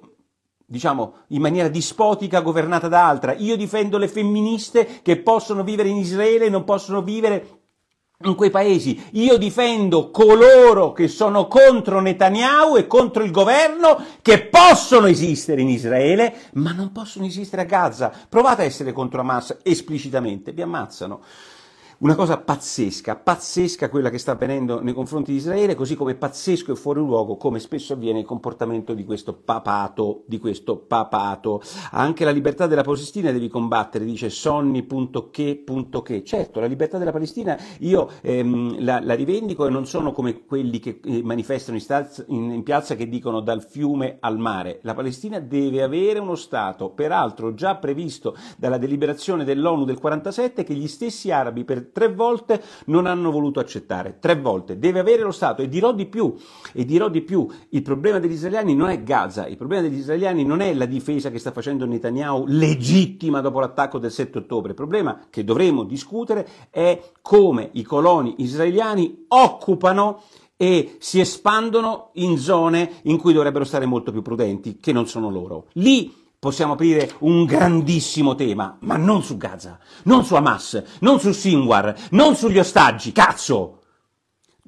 diciamo, 0.69 1.13
in 1.27 1.41
maniera 1.41 1.69
dispotica 1.69 2.41
governata 2.41 2.89
da 2.89 3.07
altra. 3.07 3.33
Io 3.33 3.55
difendo 3.55 3.97
le 3.97 4.09
femministe 4.09 4.99
che 5.01 5.17
possono 5.17 5.63
vivere 5.63 5.87
in 5.87 5.95
Israele 5.95 6.45
e 6.45 6.49
non 6.49 6.65
possono 6.65 7.01
vivere 7.01 7.56
in 8.23 8.33
quei 8.33 8.49
paesi. 8.49 9.09
Io 9.11 9.37
difendo 9.37 10.09
coloro 10.09 10.91
che 10.91 11.07
sono 11.07 11.47
contro 11.47 12.01
Netanyahu 12.01 12.75
e 12.75 12.87
contro 12.87 13.23
il 13.23 13.29
governo 13.29 14.03
che 14.23 14.41
possono 14.45 15.05
esistere 15.05 15.61
in 15.61 15.69
Israele, 15.69 16.49
ma 16.53 16.71
non 16.71 16.91
possono 16.91 17.27
esistere 17.27 17.61
a 17.61 17.65
Gaza. 17.65 18.11
Provate 18.27 18.63
a 18.63 18.65
essere 18.65 18.91
contro 18.91 19.21
Hamas 19.21 19.57
esplicitamente, 19.61 20.51
vi 20.51 20.63
ammazzano 20.63 21.21
una 21.99 22.13
cosa 22.13 22.37
pazzesca, 22.37 23.15
pazzesca 23.15 23.89
quella 23.89 24.11
che 24.11 24.19
sta 24.19 24.33
avvenendo 24.33 24.83
nei 24.83 24.93
confronti 24.93 25.31
di 25.31 25.37
Israele, 25.37 25.73
così 25.73 25.95
come 25.95 26.13
pazzesco 26.13 26.73
e 26.73 26.75
fuori 26.75 26.99
luogo 26.99 27.37
come 27.37 27.57
spesso 27.59 27.93
avviene 27.93 28.19
il 28.19 28.25
comportamento 28.25 28.93
di 28.93 29.03
questo 29.03 29.33
papato, 29.33 30.23
di 30.27 30.37
questo 30.37 30.77
papato. 30.77 31.59
Anche 31.91 32.23
la 32.23 32.29
libertà 32.29 32.67
della 32.67 32.83
Palestina 32.83 33.31
devi 33.31 33.47
combattere, 33.47 34.05
dice 34.05 34.29
sonni.che.che. 34.29 36.23
Certo, 36.23 36.59
la 36.59 36.67
libertà 36.67 36.99
della 36.99 37.11
Palestina 37.11 37.57
io 37.79 38.11
ehm, 38.21 38.83
la, 38.83 38.99
la, 39.01 39.15
rivendico 39.15 39.65
e 39.65 39.71
non 39.71 39.87
sono 39.87 40.11
come 40.11 40.45
quelli 40.45 40.77
che 40.77 40.99
eh, 41.03 41.23
manifestano 41.23 41.77
in, 41.77 41.83
staz- 41.83 42.25
in, 42.27 42.51
in 42.51 42.61
piazza 42.61 42.95
che 42.95 43.09
dicono 43.09 43.39
dal 43.39 43.63
fiume 43.63 44.17
al 44.19 44.37
mare. 44.37 44.79
La 44.83 44.93
Palestina 44.93 45.39
deve 45.39 45.81
avere 45.81 46.19
uno 46.19 46.35
Stato, 46.35 46.91
peraltro 46.91 47.55
già 47.55 47.75
previsto 47.77 48.35
dalla 48.55 48.77
deliberazione 48.77 49.43
dell'ONU 49.43 49.83
del 49.83 49.99
47 49.99 50.63
che 50.63 50.75
gli 50.75 50.87
stessi 50.87 51.31
arabi 51.31 51.63
per 51.63 51.85
tre 51.91 52.13
volte 52.13 52.61
non 52.85 53.05
hanno 53.05 53.31
voluto 53.31 53.59
accettare, 53.59 54.17
tre 54.19 54.39
volte, 54.39 54.77
deve 54.77 54.99
avere 54.99 55.23
lo 55.23 55.31
Stato 55.31 55.61
e 55.61 55.67
dirò 55.67 55.93
di 55.93 56.05
più, 56.05 56.35
e 56.73 56.85
dirò 56.85 57.09
di 57.09 57.21
più, 57.21 57.47
il 57.69 57.81
problema 57.81 58.19
degli 58.19 58.33
israeliani 58.33 58.75
non 58.75 58.89
è 58.89 59.03
Gaza, 59.03 59.47
il 59.47 59.57
problema 59.57 59.83
degli 59.83 59.99
israeliani 59.99 60.43
non 60.43 60.61
è 60.61 60.73
la 60.73 60.85
difesa 60.85 61.29
che 61.29 61.39
sta 61.39 61.51
facendo 61.51 61.85
Netanyahu 61.85 62.45
legittima 62.47 63.41
dopo 63.41 63.59
l'attacco 63.59 63.97
del 63.99 64.11
7 64.11 64.39
ottobre, 64.39 64.69
il 64.69 64.75
problema 64.75 65.25
che 65.29 65.43
dovremo 65.43 65.83
discutere 65.83 66.47
è 66.69 67.11
come 67.21 67.69
i 67.73 67.83
coloni 67.83 68.35
israeliani 68.37 69.25
occupano 69.29 70.21
e 70.57 70.95
si 70.99 71.19
espandono 71.19 72.09
in 72.13 72.37
zone 72.37 72.91
in 73.03 73.17
cui 73.17 73.31
dovrebbero 73.31 73.63
stare 73.63 73.85
molto 73.85 74.11
più 74.11 74.23
prudenti, 74.23 74.77
che 74.77 74.91
non 74.91 75.07
sono 75.07 75.29
loro. 75.29 75.67
Lì 75.73 76.25
possiamo 76.39 76.73
aprire 76.73 77.11
un 77.19 77.45
grandissimo 77.45 78.35
tema, 78.35 78.77
ma 78.81 78.95
non 78.95 79.23
su 79.23 79.37
Gaza, 79.37 79.79
non 80.03 80.23
su 80.23 80.35
Hamas, 80.35 80.83
non 80.99 81.19
su 81.19 81.31
Sinwar, 81.31 81.95
non 82.11 82.35
sugli 82.35 82.59
ostaggi, 82.59 83.11
cazzo! 83.11 83.73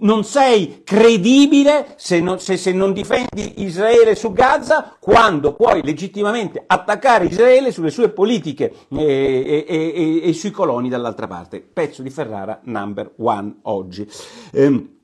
Non 0.02 0.24
sei 0.24 0.82
credibile 0.86 1.96
se 1.98 2.22
non, 2.22 2.40
se, 2.40 2.56
se 2.56 2.72
non, 2.72 2.94
difendi 2.94 3.64
Israele 3.64 4.16
su 4.16 4.32
Gaza 4.32 4.96
quando 4.98 5.54
puoi 5.54 5.84
legittimamente 5.84 6.64
attaccare 6.66 7.26
Israele 7.26 7.74
sulle 7.74 7.92
sue 7.92 8.08
politiche 8.08 8.74
e, 8.90 9.66
e, 9.68 9.94
e, 9.94 10.22
e 10.30 10.34
sui 10.34 10.52
coloni 10.52 10.88
dall'altra 10.88 11.28
parte. 11.28 11.60
Pezzo 11.60 12.02
di 12.02 12.10
Ferrara 12.10 12.62
number 12.64 13.12
one 13.18 13.58
oggi. 13.64 14.08
Ehm, 14.54 14.99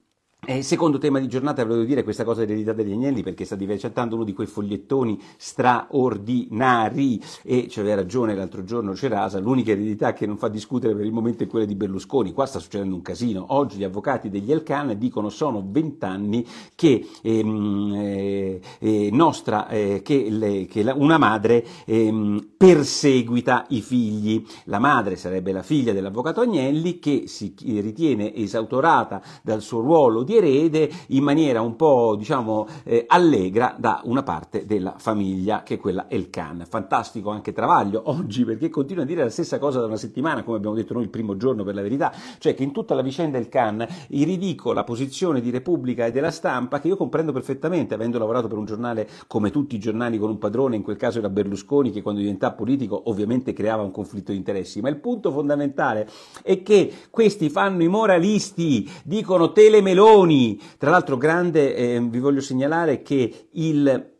e 0.47 0.61
secondo 0.61 0.99
tema 0.99 1.19
di 1.19 1.27
giornata 1.27 1.65
volevo 1.65 1.83
dire 1.83 2.03
questa 2.03 2.23
cosa 2.23 2.41
dell'eredità 2.41 2.73
degli 2.73 2.91
agnelli 2.91 3.23
perché 3.23 3.45
sta 3.45 3.55
diventando 3.55 4.15
uno 4.15 4.23
di 4.23 4.33
quei 4.33 4.45
fogliettoni 4.45 5.19
straordinari. 5.37 7.19
E 7.41 7.65
c'aveva 7.67 7.95
ragione 7.95 8.35
l'altro 8.35 8.63
giorno 8.63 8.95
Cerasa, 8.95 9.39
l'unica 9.39 9.71
eredità 9.71 10.13
che 10.13 10.25
non 10.27 10.37
fa 10.37 10.47
discutere 10.47 10.93
per 10.93 11.05
il 11.05 11.11
momento 11.11 11.43
è 11.43 11.47
quella 11.47 11.65
di 11.65 11.75
Berlusconi, 11.75 12.31
qua 12.31 12.45
sta 12.45 12.59
succedendo 12.59 12.95
un 12.95 13.01
casino, 13.01 13.45
oggi 13.49 13.77
gli 13.77 13.83
avvocati 13.83 14.29
degli 14.29 14.51
Elcan 14.51 14.97
dicono 14.97 15.29
sono 15.29 15.63
vent'anni 15.65 16.45
che, 16.75 17.07
ehm, 17.21 17.93
eh, 17.95 18.61
eh, 18.79 19.09
nostra, 19.11 19.67
eh, 19.67 20.01
che, 20.03 20.27
le, 20.29 20.65
che 20.65 20.83
la, 20.83 20.93
una 20.93 21.17
madre 21.17 21.65
ehm, 21.85 22.49
perseguita 22.55 23.65
i 23.69 23.81
figli, 23.81 24.45
la 24.65 24.79
madre 24.79 25.15
sarebbe 25.15 25.51
la 25.51 25.63
figlia 25.63 25.93
dell'avvocato 25.93 26.41
Agnelli 26.41 26.99
che 26.99 27.23
si 27.27 27.53
ritiene 27.57 28.35
esautorata 28.35 29.21
dal 29.41 29.61
suo 29.61 29.79
ruolo 29.79 30.23
di 30.23 30.34
erede 30.37 30.89
in 31.07 31.23
maniera 31.23 31.61
un 31.61 31.75
po' 31.75 32.15
diciamo 32.17 32.67
eh, 32.83 33.05
allegra 33.07 33.75
da 33.77 34.01
una 34.05 34.23
parte 34.23 34.65
della 34.65 34.95
famiglia 34.97 35.63
che 35.63 35.75
è 35.75 35.77
quella 35.77 36.05
Elkan. 36.09 36.65
Fantastico 36.67 37.29
anche 37.29 37.53
Travaglio 37.53 38.03
oggi 38.05 38.43
perché 38.45 38.69
continua 38.69 39.03
a 39.03 39.05
dire 39.05 39.23
la 39.23 39.29
stessa 39.29 39.59
cosa 39.59 39.79
da 39.79 39.85
una 39.85 39.97
settimana 39.97 40.43
come 40.43 40.57
abbiamo 40.57 40.75
detto 40.75 40.93
noi 40.93 41.03
il 41.03 41.09
primo 41.09 41.37
giorno 41.37 41.63
per 41.63 41.75
la 41.75 41.81
verità, 41.81 42.13
cioè 42.37 42.53
che 42.53 42.63
in 42.63 42.71
tutta 42.71 42.93
la 42.95 43.01
vicenda 43.01 43.37
Elkan 43.37 43.85
iridico 44.09 44.73
la 44.73 44.83
posizione 44.83 45.41
di 45.41 45.49
Repubblica 45.49 46.05
e 46.05 46.11
della 46.11 46.31
stampa 46.31 46.79
che 46.79 46.87
io 46.87 46.97
comprendo 46.97 47.31
perfettamente 47.31 47.93
avendo 47.93 48.17
lavorato 48.17 48.47
per 48.47 48.57
un 48.57 48.65
giornale 48.65 49.07
come 49.27 49.51
tutti 49.51 49.75
i 49.75 49.79
giornali 49.79 50.17
con 50.17 50.29
un 50.29 50.37
padrone, 50.37 50.75
in 50.75 50.81
quel 50.81 50.97
caso 50.97 51.19
era 51.19 51.29
Berlusconi 51.29 51.91
che 51.91 52.01
quando 52.01 52.21
diventava 52.21 52.53
politico 52.53 53.03
ovviamente 53.05 53.53
creava 53.53 53.83
un 53.83 53.91
conflitto 53.91 54.31
di 54.31 54.37
interessi, 54.37 54.81
ma 54.81 54.89
il 54.89 54.97
punto 54.97 55.31
fondamentale 55.31 56.07
è 56.41 56.61
che 56.63 56.91
questi 57.09 57.49
fanno 57.49 57.83
i 57.83 57.87
moralisti, 57.87 58.89
dicono 59.03 59.51
telemeloni 59.51 60.24
Meloni. 60.25 60.59
Tra 60.77 60.89
l'altro 60.89 61.17
grande, 61.17 61.75
eh, 61.75 61.99
vi 62.01 62.19
voglio 62.19 62.41
segnalare 62.41 63.01
che 63.01 63.47
il 63.51 64.13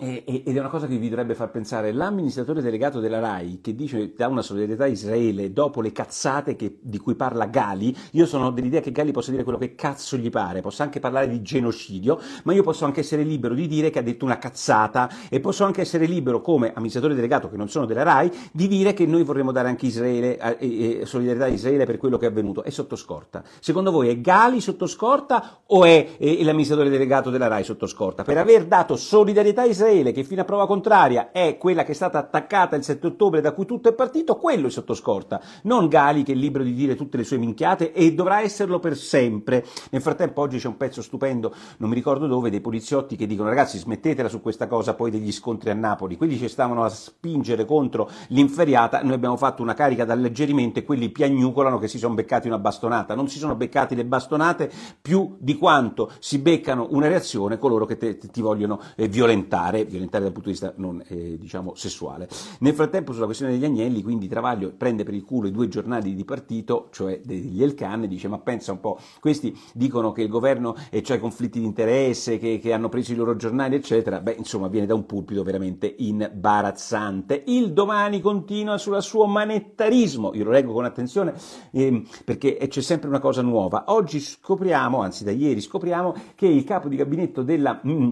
ed 0.00 0.56
è 0.56 0.58
una 0.58 0.68
cosa 0.68 0.86
che 0.86 0.96
vi 0.96 1.10
dovrebbe 1.10 1.34
far 1.34 1.50
pensare 1.50 1.92
l'amministratore 1.92 2.62
delegato 2.62 3.00
della 3.00 3.18
RAI 3.18 3.60
che 3.60 3.74
dice 3.74 4.14
da 4.16 4.28
una 4.28 4.40
solidarietà 4.40 4.84
a 4.84 4.86
Israele 4.86 5.52
dopo 5.52 5.82
le 5.82 5.92
cazzate 5.92 6.56
che, 6.56 6.78
di 6.80 6.96
cui 6.96 7.14
parla 7.14 7.44
Gali, 7.46 7.94
io 8.12 8.24
sono 8.24 8.50
dell'idea 8.50 8.80
che 8.80 8.92
Gali 8.92 9.12
possa 9.12 9.30
dire 9.30 9.42
quello 9.42 9.58
che 9.58 9.74
cazzo 9.74 10.16
gli 10.16 10.30
pare, 10.30 10.62
possa 10.62 10.84
anche 10.84 11.00
parlare 11.00 11.28
di 11.28 11.42
genocidio, 11.42 12.18
ma 12.44 12.54
io 12.54 12.62
posso 12.62 12.86
anche 12.86 13.00
essere 13.00 13.24
libero 13.24 13.52
di 13.52 13.66
dire 13.66 13.90
che 13.90 13.98
ha 13.98 14.02
detto 14.02 14.24
una 14.24 14.38
cazzata 14.38 15.10
e 15.28 15.38
posso 15.38 15.64
anche 15.64 15.82
essere 15.82 16.06
libero 16.06 16.40
come 16.40 16.72
amministratore 16.72 17.14
delegato 17.14 17.50
che 17.50 17.58
non 17.58 17.68
sono 17.68 17.84
della 17.84 18.02
RAI 18.02 18.30
di 18.52 18.68
dire 18.68 18.94
che 18.94 19.04
noi 19.04 19.22
vorremmo 19.22 19.52
dare 19.52 19.68
anche 19.68 19.84
Israele, 19.84 20.38
eh, 20.58 21.00
eh, 21.00 21.06
solidarietà 21.06 21.44
a 21.44 21.48
Israele 21.48 21.84
per 21.84 21.98
quello 21.98 22.16
che 22.16 22.24
è 22.24 22.30
avvenuto. 22.30 22.62
È 22.62 22.70
sotto 22.70 22.96
scorta. 22.96 23.42
Secondo 23.60 23.90
voi 23.90 24.08
è 24.08 24.18
Gali 24.18 24.62
sotto 24.62 24.86
scorta 24.86 25.60
o 25.66 25.84
è 25.84 26.16
eh, 26.16 26.42
l'amministratore 26.42 26.88
delegato 26.88 27.28
della 27.28 27.48
RAI 27.48 27.64
sotto 27.64 27.86
scorta? 27.86 28.22
Per 28.22 28.38
aver 28.38 28.64
dato 28.64 28.96
solidarietà 28.96 29.62
a 29.62 29.66
Israele 29.66 29.89
Israele, 29.90 30.12
che 30.12 30.24
fino 30.24 30.42
a 30.42 30.44
prova 30.44 30.66
contraria 30.66 31.30
è 31.32 31.56
quella 31.58 31.84
che 31.84 31.92
è 31.92 31.94
stata 31.94 32.18
attaccata 32.18 32.76
il 32.76 32.84
7 32.84 33.08
ottobre 33.08 33.40
da 33.40 33.52
cui 33.52 33.66
tutto 33.66 33.88
è 33.88 33.92
partito, 33.92 34.36
quello 34.36 34.68
è 34.68 34.70
sotto 34.70 34.94
scorta, 34.94 35.40
non 35.64 35.88
Gali 35.88 36.22
che 36.22 36.32
è 36.32 36.34
libero 36.34 36.64
di 36.64 36.74
dire 36.74 36.94
tutte 36.94 37.16
le 37.16 37.24
sue 37.24 37.38
minchiate 37.38 37.92
e 37.92 38.14
dovrà 38.14 38.40
esserlo 38.40 38.78
per 38.78 38.96
sempre. 38.96 39.64
Nel 39.90 40.00
frattempo 40.00 40.40
oggi 40.40 40.58
c'è 40.58 40.68
un 40.68 40.76
pezzo 40.76 41.02
stupendo, 41.02 41.52
non 41.78 41.88
mi 41.88 41.94
ricordo 41.94 42.26
dove, 42.26 42.50
dei 42.50 42.60
poliziotti 42.60 43.16
che 43.16 43.26
dicono 43.26 43.48
ragazzi 43.48 43.78
smettetela 43.78 44.28
su 44.28 44.40
questa 44.40 44.66
cosa 44.66 44.94
poi 44.94 45.10
degli 45.10 45.32
scontri 45.32 45.70
a 45.70 45.74
Napoli, 45.74 46.16
quelli 46.16 46.38
ci 46.38 46.48
stavano 46.48 46.84
a 46.84 46.88
spingere 46.88 47.64
contro 47.64 48.08
l'inferiata, 48.28 49.02
noi 49.02 49.14
abbiamo 49.14 49.36
fatto 49.36 49.62
una 49.62 49.74
carica 49.74 50.04
d'alleggerimento 50.04 50.78
e 50.78 50.84
quelli 50.84 51.10
piagnucolano 51.10 51.78
che 51.78 51.88
si 51.88 51.98
sono 51.98 52.14
beccati 52.14 52.46
una 52.46 52.58
bastonata, 52.58 53.14
non 53.14 53.28
si 53.28 53.38
sono 53.38 53.56
beccati 53.56 53.94
le 53.94 54.04
bastonate 54.04 54.70
più 55.00 55.36
di 55.38 55.56
quanto 55.56 56.12
si 56.20 56.38
beccano 56.38 56.88
una 56.90 57.08
reazione 57.08 57.58
coloro 57.58 57.84
che 57.84 57.96
te, 57.96 58.16
ti 58.16 58.40
vogliono 58.40 58.80
eh, 58.96 59.08
violentare 59.08 59.69
violentare, 59.70 59.84
violentare 59.84 60.24
dal 60.24 60.32
punto 60.32 60.48
di 60.48 60.54
vista 60.54 60.72
non 60.76 61.02
eh, 61.06 61.38
diciamo 61.38 61.74
sessuale. 61.74 62.28
Nel 62.60 62.74
frattempo 62.74 63.12
sulla 63.12 63.26
questione 63.26 63.52
degli 63.52 63.64
agnelli, 63.64 64.02
quindi 64.02 64.28
Travaglio 64.28 64.72
prende 64.76 65.04
per 65.04 65.14
il 65.14 65.24
culo 65.24 65.48
i 65.48 65.52
due 65.52 65.68
giornali 65.68 66.14
di 66.14 66.24
partito, 66.24 66.88
cioè 66.90 67.20
degli 67.24 67.62
Elcan, 67.62 68.04
e 68.04 68.08
dice 68.08 68.28
ma 68.28 68.38
pensa 68.38 68.72
un 68.72 68.80
po', 68.80 68.98
questi 69.20 69.56
dicono 69.74 70.12
che 70.12 70.22
il 70.22 70.28
governo 70.28 70.74
e 70.90 71.00
c'è 71.00 71.18
conflitti 71.18 71.60
di 71.60 71.66
interesse, 71.66 72.38
che, 72.38 72.58
che 72.58 72.72
hanno 72.72 72.88
preso 72.88 73.12
i 73.12 73.16
loro 73.16 73.36
giornali, 73.36 73.76
eccetera, 73.76 74.20
beh 74.20 74.34
insomma 74.38 74.68
viene 74.68 74.86
da 74.86 74.94
un 74.94 75.06
pulpito 75.06 75.42
veramente 75.42 75.92
imbarazzante. 75.98 77.44
Il 77.46 77.72
domani 77.72 78.20
continua 78.20 78.78
sulla 78.78 79.00
suo 79.00 79.26
manettarismo, 79.26 80.34
io 80.34 80.44
lo 80.44 80.50
leggo 80.50 80.72
con 80.72 80.84
attenzione 80.84 81.34
eh, 81.70 82.02
perché 82.24 82.56
c'è 82.68 82.80
sempre 82.80 83.08
una 83.08 83.20
cosa 83.20 83.42
nuova. 83.42 83.84
Oggi 83.88 84.20
scopriamo, 84.20 85.00
anzi 85.00 85.24
da 85.24 85.30
ieri 85.30 85.60
scopriamo, 85.60 86.14
che 86.34 86.46
il 86.46 86.64
capo 86.64 86.88
di 86.88 86.96
gabinetto 86.96 87.42
della... 87.42 87.80
Mm, 87.86 88.10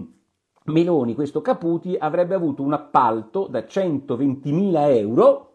Meloni, 0.69 1.15
questo 1.15 1.41
Caputi, 1.41 1.95
avrebbe 1.99 2.35
avuto 2.35 2.63
un 2.63 2.73
appalto 2.73 3.47
da 3.49 3.59
120.000 3.59 4.97
euro 4.97 5.49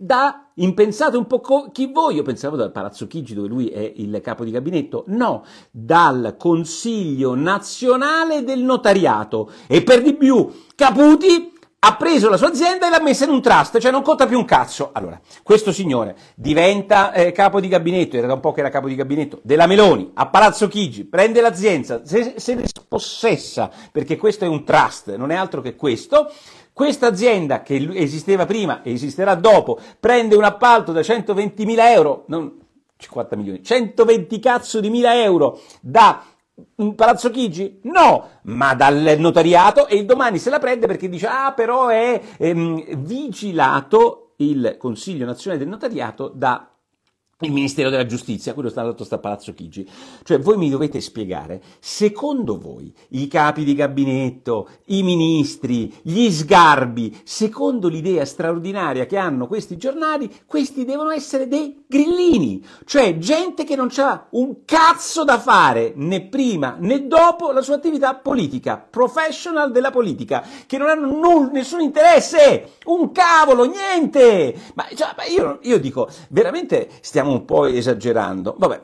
da 0.00 0.50
impensate 0.54 1.16
un 1.16 1.26
po' 1.26 1.40
co- 1.40 1.70
chi 1.72 1.90
voi, 1.92 2.14
io 2.14 2.22
pensavo 2.22 2.54
dal 2.54 2.70
Palazzo 2.70 3.08
Chigi 3.08 3.34
dove 3.34 3.48
lui 3.48 3.66
è 3.66 3.92
il 3.96 4.20
capo 4.22 4.44
di 4.44 4.52
gabinetto, 4.52 5.02
no, 5.08 5.44
dal 5.72 6.36
Consiglio 6.38 7.34
nazionale 7.34 8.44
del 8.44 8.60
notariato. 8.60 9.50
E 9.66 9.82
per 9.82 10.02
di 10.02 10.14
più 10.14 10.48
Caputi 10.76 11.57
ha 11.80 11.94
preso 11.94 12.28
la 12.28 12.36
sua 12.36 12.48
azienda 12.48 12.88
e 12.88 12.90
l'ha 12.90 13.00
messa 13.00 13.24
in 13.24 13.30
un 13.30 13.40
trust, 13.40 13.78
cioè 13.78 13.92
non 13.92 14.02
conta 14.02 14.26
più 14.26 14.36
un 14.36 14.44
cazzo. 14.44 14.90
Allora, 14.92 15.20
questo 15.44 15.72
signore 15.72 16.16
diventa 16.34 17.12
eh, 17.12 17.30
capo 17.30 17.60
di 17.60 17.68
gabinetto, 17.68 18.16
era 18.16 18.26
da 18.26 18.34
un 18.34 18.40
po' 18.40 18.52
che 18.52 18.60
era 18.60 18.68
capo 18.68 18.88
di 18.88 18.96
gabinetto, 18.96 19.38
della 19.42 19.66
Meloni, 19.66 20.10
a 20.14 20.26
Palazzo 20.26 20.66
Chigi, 20.66 21.04
prende 21.04 21.40
l'azienda, 21.40 22.04
se, 22.04 22.34
se 22.36 22.54
ne 22.54 22.66
spossessa, 22.66 23.70
perché 23.92 24.16
questo 24.16 24.44
è 24.44 24.48
un 24.48 24.64
trust, 24.64 25.14
non 25.14 25.30
è 25.30 25.36
altro 25.36 25.60
che 25.60 25.76
questo, 25.76 26.32
questa 26.72 27.06
azienda 27.06 27.62
che 27.62 27.88
esisteva 27.94 28.44
prima 28.44 28.82
e 28.82 28.92
esisterà 28.92 29.36
dopo, 29.36 29.78
prende 30.00 30.34
un 30.34 30.44
appalto 30.44 30.90
da 30.90 31.00
120.000 31.00 31.76
euro, 31.92 32.24
non 32.26 32.58
50 32.96 33.36
milioni, 33.36 33.62
120 33.62 34.40
cazzo 34.40 34.80
di 34.80 34.90
mila 34.90 35.22
euro 35.22 35.60
da 35.80 36.24
Palazzo 36.94 37.30
Chigi? 37.30 37.80
No, 37.84 38.40
ma 38.42 38.74
dal 38.74 39.16
notariato 39.18 39.86
e 39.86 39.96
il 39.96 40.04
domani 40.04 40.38
se 40.38 40.50
la 40.50 40.58
prende 40.58 40.86
perché 40.86 41.08
dice 41.08 41.26
ah 41.26 41.52
però 41.52 41.88
è 41.88 42.20
ehm, 42.36 42.96
vigilato 42.98 44.34
il 44.38 44.76
Consiglio 44.78 45.26
Nazionale 45.26 45.62
del 45.62 45.70
Notariato 45.70 46.30
da 46.34 46.68
il 47.42 47.52
Ministero 47.52 47.88
della 47.88 48.04
Giustizia, 48.04 48.52
quello 48.52 48.68
sta 48.68 48.82
stato 48.82 49.04
sta 49.04 49.18
Palazzo 49.18 49.54
Chigi. 49.54 49.88
Cioè, 50.24 50.40
voi 50.40 50.56
mi 50.56 50.68
dovete 50.68 51.00
spiegare, 51.00 51.62
secondo 51.78 52.58
voi, 52.58 52.92
i 53.10 53.28
capi 53.28 53.62
di 53.62 53.76
gabinetto, 53.76 54.68
i 54.86 55.04
ministri, 55.04 55.94
gli 56.02 56.32
sgarbi, 56.32 57.20
secondo 57.22 57.86
l'idea 57.86 58.24
straordinaria 58.24 59.06
che 59.06 59.16
hanno 59.16 59.46
questi 59.46 59.76
giornali, 59.76 60.28
questi 60.46 60.84
devono 60.84 61.10
essere 61.10 61.46
dei 61.46 61.84
grillini, 61.86 62.64
cioè 62.84 63.18
gente 63.18 63.62
che 63.62 63.76
non 63.76 63.88
ha 63.98 64.26
un 64.30 64.64
cazzo 64.64 65.22
da 65.22 65.38
fare 65.38 65.92
né 65.94 66.26
prima 66.26 66.76
né 66.80 67.06
dopo 67.06 67.52
la 67.52 67.62
sua 67.62 67.76
attività 67.76 68.16
politica, 68.16 68.78
professional 68.78 69.70
della 69.70 69.92
politica, 69.92 70.44
che 70.66 70.76
non 70.76 70.88
hanno 70.88 71.06
null, 71.06 71.52
nessun 71.52 71.82
interesse, 71.82 72.72
un 72.86 73.12
cavolo, 73.12 73.64
niente! 73.64 74.56
Ma, 74.74 74.86
cioè, 74.92 75.14
io, 75.30 75.60
io 75.62 75.78
dico, 75.78 76.08
veramente 76.30 76.88
stiamo 77.00 77.26
stiamo 77.28 77.32
un 77.32 77.44
po' 77.44 77.66
esagerando. 77.66 78.54
Vabbè, 78.58 78.80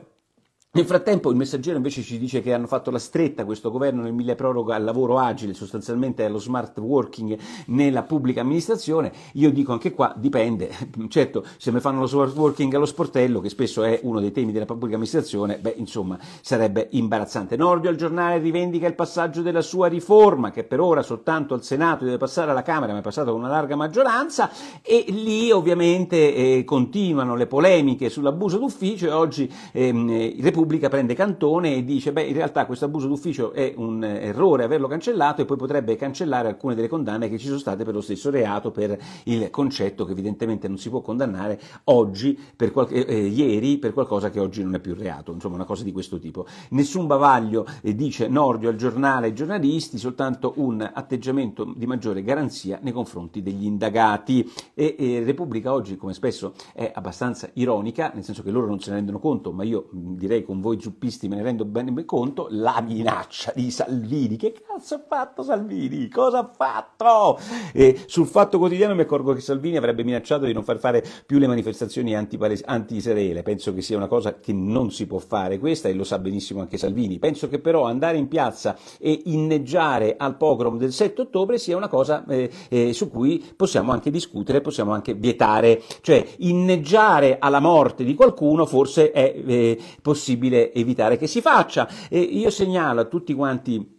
nel 0.75 0.85
frattempo 0.85 1.29
il 1.29 1.37
messaggero 1.37 1.77
invece 1.77 2.01
ci 2.01 2.19
dice 2.19 2.41
che 2.41 2.51
hanno 2.51 2.67
fatto 2.67 2.91
la 2.91 2.99
stretta 2.99 3.45
questo 3.45 3.71
governo 3.71 4.01
nel 4.01 4.11
mille 4.11 4.35
proroga 4.35 4.75
al 4.75 4.83
lavoro 4.83 5.19
agile, 5.19 5.53
sostanzialmente 5.53 6.25
allo 6.25 6.37
smart 6.37 6.77
working 6.79 7.37
nella 7.67 8.03
pubblica 8.03 8.41
amministrazione. 8.41 9.13
Io 9.33 9.51
dico 9.51 9.71
anche 9.71 9.93
qua 9.93 10.13
dipende, 10.17 10.69
certo 11.07 11.45
se 11.55 11.71
mi 11.71 11.79
fanno 11.79 12.01
lo 12.01 12.07
smart 12.07 12.35
working 12.35 12.73
allo 12.73 12.85
sportello, 12.85 13.39
che 13.39 13.47
spesso 13.47 13.83
è 13.83 14.01
uno 14.03 14.19
dei 14.19 14.33
temi 14.33 14.51
della 14.51 14.65
pubblica 14.65 14.95
amministrazione, 14.95 15.59
beh 15.59 15.75
insomma 15.77 16.19
sarebbe 16.41 16.89
imbarazzante. 16.91 17.55
Nordio 17.55 17.89
al 17.89 17.95
giornale 17.95 18.39
rivendica 18.39 18.85
il 18.85 18.95
passaggio 18.95 19.41
della 19.41 19.61
sua 19.61 19.87
riforma, 19.87 20.51
che 20.51 20.65
per 20.65 20.81
ora 20.81 21.03
soltanto 21.03 21.53
al 21.53 21.63
Senato 21.63 22.03
deve 22.03 22.17
passare 22.17 22.51
alla 22.51 22.63
Camera, 22.63 22.91
ma 22.91 22.99
è 22.99 23.01
passato 23.01 23.31
con 23.31 23.39
una 23.39 23.49
larga 23.49 23.77
maggioranza, 23.77 24.51
e 24.81 25.05
lì 25.07 25.51
ovviamente 25.51 26.35
eh, 26.35 26.63
continuano 26.65 27.35
le 27.35 27.47
polemiche 27.47 28.09
sull'abuso 28.09 28.57
d'ufficio 28.57 29.07
e 29.07 29.11
oggi 29.11 29.49
ehm, 29.71 30.09
i 30.09 30.41
Repubblica 30.65 30.89
prende 30.89 31.13
cantone 31.13 31.75
e 31.75 31.83
dice 31.83 32.11
beh 32.11 32.23
in 32.23 32.33
realtà 32.33 32.65
questo 32.65 32.85
abuso 32.85 33.07
d'ufficio 33.07 33.51
è 33.53 33.75
un 33.77 34.03
errore 34.03 34.63
averlo 34.63 34.87
cancellato 34.87 35.43
e 35.43 35.45
poi 35.45 35.57
potrebbe 35.57 35.95
cancellare 35.95 36.47
alcune 36.47 36.73
delle 36.73 36.87
condanne 36.87 37.29
che 37.29 37.37
ci 37.37 37.45
sono 37.45 37.59
state 37.59 37.83
per 37.83 37.93
lo 37.93 38.01
stesso 38.01 38.31
reato 38.31 38.71
per 38.71 38.97
il 39.25 39.51
concetto 39.51 40.05
che 40.05 40.13
evidentemente 40.13 40.67
non 40.67 40.79
si 40.79 40.89
può 40.89 41.01
condannare 41.01 41.61
oggi 41.83 42.35
per 42.55 42.71
qualche, 42.71 43.05
eh, 43.05 43.27
ieri 43.27 43.77
per 43.77 43.93
qualcosa 43.93 44.31
che 44.31 44.39
oggi 44.39 44.63
non 44.63 44.73
è 44.73 44.79
più 44.79 44.95
reato, 44.95 45.31
insomma 45.31 45.53
una 45.53 45.65
cosa 45.65 45.83
di 45.83 45.91
questo 45.91 46.17
tipo. 46.17 46.47
Nessun 46.69 47.05
bavaglio 47.05 47.67
eh, 47.81 47.93
dice 47.93 48.27
Nordio 48.27 48.69
al 48.69 48.75
giornale 48.75 49.27
ai 49.27 49.35
giornalisti, 49.35 49.99
soltanto 49.99 50.53
un 50.55 50.81
atteggiamento 50.81 51.71
di 51.75 51.85
maggiore 51.85 52.23
garanzia 52.23 52.79
nei 52.81 52.91
confronti 52.91 53.43
degli 53.43 53.65
indagati 53.65 54.51
e, 54.73 54.95
e 54.97 55.23
Repubblica 55.23 55.71
oggi 55.71 55.95
come 55.95 56.13
spesso 56.13 56.53
è 56.73 56.91
abbastanza 56.91 57.51
ironica, 57.53 58.11
nel 58.15 58.23
senso 58.23 58.41
che 58.41 58.49
loro 58.49 58.65
non 58.65 58.79
se 58.79 58.89
ne 58.89 58.95
rendono 58.95 59.19
conto, 59.19 59.51
ma 59.51 59.63
io 59.63 59.89
direi 59.91 60.43
con 60.43 60.54
voi 60.61 60.79
zuppisti 60.79 61.27
me 61.27 61.35
ne 61.35 61.43
rendo 61.43 61.65
bene 61.65 62.05
conto, 62.05 62.47
la 62.49 62.81
minaccia 62.81 63.51
di 63.55 63.71
Salvini. 63.71 64.37
Che 64.37 64.53
cazzo 64.65 64.95
ha 64.95 65.03
fatto 65.07 65.43
Salvini? 65.43 66.07
Cosa 66.09 66.39
ha 66.39 66.51
fatto? 66.53 67.39
E 67.73 68.03
sul 68.05 68.27
fatto 68.27 68.57
quotidiano 68.57 68.95
mi 68.95 69.01
accorgo 69.01 69.33
che 69.33 69.41
Salvini 69.41 69.77
avrebbe 69.77 70.03
minacciato 70.03 70.45
di 70.45 70.53
non 70.53 70.63
far 70.63 70.79
fare 70.79 71.03
più 71.25 71.37
le 71.37 71.47
manifestazioni 71.47 72.15
anti-Israele. 72.15 73.43
Penso 73.43 73.73
che 73.73 73.81
sia 73.81 73.97
una 73.97 74.07
cosa 74.07 74.39
che 74.39 74.53
non 74.53 74.91
si 74.91 75.07
può 75.07 75.19
fare 75.19 75.59
questa 75.59 75.89
e 75.89 75.93
lo 75.93 76.03
sa 76.03 76.19
benissimo 76.19 76.61
anche 76.61 76.77
Salvini. 76.77 77.19
Penso 77.19 77.47
che 77.49 77.59
però 77.59 77.83
andare 77.83 78.17
in 78.17 78.27
piazza 78.27 78.77
e 78.99 79.21
inneggiare 79.25 80.15
al 80.17 80.37
pogrom 80.37 80.77
del 80.77 80.91
7 80.91 81.21
ottobre 81.21 81.57
sia 81.57 81.77
una 81.77 81.87
cosa 81.87 82.25
eh, 82.27 82.49
eh, 82.69 82.93
su 82.93 83.09
cui 83.09 83.43
possiamo 83.55 83.91
anche 83.91 84.11
discutere, 84.11 84.61
possiamo 84.61 84.93
anche 84.93 85.13
vietare. 85.13 85.81
Cioè 86.01 86.25
inneggiare 86.39 87.37
alla 87.39 87.59
morte 87.59 88.03
di 88.03 88.15
qualcuno 88.15 88.65
forse 88.65 89.11
è 89.11 89.33
eh, 89.45 89.79
possibile 90.01 90.44
evitare 90.53 91.17
che 91.17 91.27
si 91.27 91.41
faccia. 91.41 91.87
E 92.09 92.19
io 92.19 92.49
segnalo 92.49 93.01
a 93.01 93.05
tutti 93.05 93.33
quanti 93.33 93.95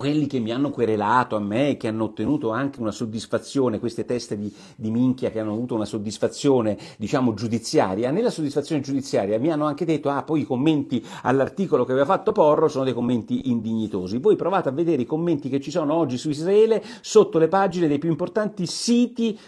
quelli 0.00 0.26
che 0.26 0.38
mi 0.38 0.50
hanno 0.50 0.70
querelato 0.70 1.36
a 1.36 1.40
me, 1.40 1.76
che 1.76 1.88
hanno 1.88 2.04
ottenuto 2.04 2.48
anche 2.48 2.80
una 2.80 2.90
soddisfazione, 2.90 3.78
queste 3.78 4.06
teste 4.06 4.38
di, 4.38 4.50
di, 4.74 4.90
minchia 4.90 5.30
che 5.30 5.40
hanno 5.40 5.52
avuto 5.52 5.74
una 5.74 5.84
soddisfazione, 5.84 6.78
diciamo, 6.96 7.34
giudiziaria, 7.34 8.10
nella 8.10 8.30
soddisfazione 8.30 8.80
giudiziaria 8.80 9.38
mi 9.38 9.50
hanno 9.50 9.66
anche 9.66 9.84
detto, 9.84 10.08
ah, 10.08 10.22
poi 10.22 10.40
i 10.40 10.46
commenti 10.46 11.04
all'articolo 11.22 11.84
che 11.84 11.92
aveva 11.92 12.06
fatto 12.06 12.32
Porro 12.32 12.68
sono 12.68 12.84
dei 12.84 12.94
commenti 12.94 13.50
indignitosi. 13.50 14.16
Voi 14.16 14.36
provate 14.36 14.70
a 14.70 14.72
vedere 14.72 15.02
i 15.02 15.06
commenti 15.06 15.50
che 15.50 15.60
ci 15.60 15.70
sono 15.70 15.92
oggi 15.92 16.16
su 16.16 16.30
Israele 16.30 16.82
sotto 17.02 17.38
le 17.38 17.48
pagine 17.48 17.86
dei 17.86 17.98
più 17.98 18.08
importanti 18.08 18.64
siti 18.64 19.38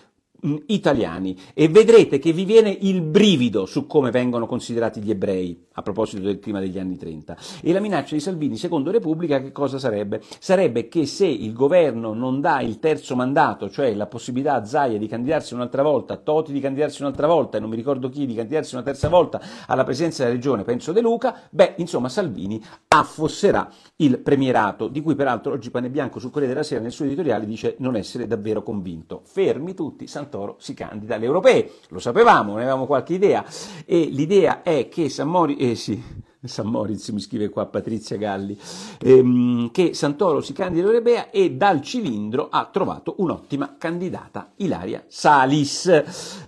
Mm, 0.45 0.57
italiani 0.67 1.39
e 1.55 1.69
vedrete 1.69 2.19
che 2.19 2.33
vi 2.33 2.45
viene 2.45 2.77
il 2.81 3.01
brivido 3.01 3.65
su 3.65 3.87
come 3.87 4.11
vengono 4.11 4.49
considerati 4.49 5.01
gli 5.01 5.13
ebrei 5.13 5.69
a 5.75 5.83
proposito 5.83 6.21
del 6.21 6.41
clima 6.41 6.59
degli 6.59 6.81
anni 6.81 6.97
30. 6.97 7.37
E 7.63 7.73
la 7.73 7.79
minaccia 7.79 8.17
di 8.17 8.21
Salvini, 8.21 8.57
secondo 8.57 8.91
Repubblica, 8.91 9.41
che 9.41 9.53
cosa 9.53 9.79
sarebbe? 9.79 10.21
Sarebbe 10.41 10.89
che 10.89 11.07
se 11.07 11.27
il 11.27 11.53
governo 11.53 12.13
non 12.13 12.41
dà 12.41 12.61
il 12.61 12.81
terzo 12.81 13.15
mandato, 13.15 13.71
cioè 13.71 13.95
la 13.95 14.09
possibilità 14.09 14.55
a 14.55 14.65
Zaia 14.65 14.99
di 14.99 15.07
candidarsi 15.07 15.55
un'altra 15.55 15.85
volta, 15.85 16.15
a 16.15 16.17
Toti 16.17 16.53
di 16.53 16.59
candidarsi 16.59 17.03
un'altra 17.03 17.29
volta 17.29 17.59
e 17.59 17.61
non 17.61 17.71
mi 17.71 17.77
ricordo 17.77 18.09
chi 18.09 18.27
di 18.27 18.35
candidarsi 18.35 18.75
una 18.75 18.83
terza 18.83 19.09
volta 19.09 19.41
alla 19.69 19.85
presidenza 19.85 20.25
della 20.25 20.35
regione, 20.35 20.65
penso 20.65 20.91
De 20.91 21.01
Luca, 21.01 21.37
beh, 21.51 21.75
insomma 21.77 22.09
Salvini 22.09 22.61
affosserà 22.89 23.71
il 23.97 24.19
premierato, 24.19 24.89
di 24.89 25.01
cui 25.01 25.15
peraltro 25.15 25.53
oggi 25.53 25.71
Pane 25.71 25.89
Bianco 25.89 26.19
sul 26.19 26.31
Corriere 26.31 26.53
della 26.53 26.67
Sera 26.67 26.81
nel 26.81 26.91
suo 26.91 27.05
editoriale 27.05 27.47
dice 27.47 27.77
non 27.79 27.95
essere 27.95 28.27
davvero 28.27 28.65
convinto. 28.65 29.23
Fermi 29.25 29.73
tutti, 29.73 30.09
Santoro 30.09 30.32
Santoro 30.33 30.57
si 30.59 30.73
candida 30.73 31.17
alle 31.17 31.27
europee. 31.27 31.71
Lo 31.89 31.99
sapevamo, 31.99 32.55
ne 32.55 32.63
avevamo 32.63 32.87
qualche 32.87 33.13
idea. 33.13 33.45
E 33.85 34.09
l'idea 34.11 34.63
è 34.63 34.89
che 34.89 35.11
San 35.11 35.29
Mori, 35.29 35.57
eh 35.57 35.75
sì, 35.75 36.03
San 36.43 36.67
Moritz 36.69 37.11
mi 37.11 37.21
scrive 37.21 37.51
qua 37.51 37.67
Patrizia 37.67 38.17
Galli, 38.17 38.59
ehm, 39.01 39.71
che 39.71 39.93
Santoro 39.93 40.41
si 40.41 40.55
candida 40.55 40.89
all'Europea 40.89 41.31
e 41.31 41.53
dal 41.53 41.83
cilindro 41.83 42.49
ha 42.51 42.69
trovato 42.73 43.17
un'ottima 43.19 43.77
candidata, 43.77 44.53
Ilaria 44.57 45.05
Salis. 45.07 45.87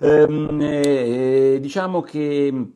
Ehm, 0.00 0.58
eh, 0.62 1.58
diciamo 1.60 2.00
che 2.00 2.70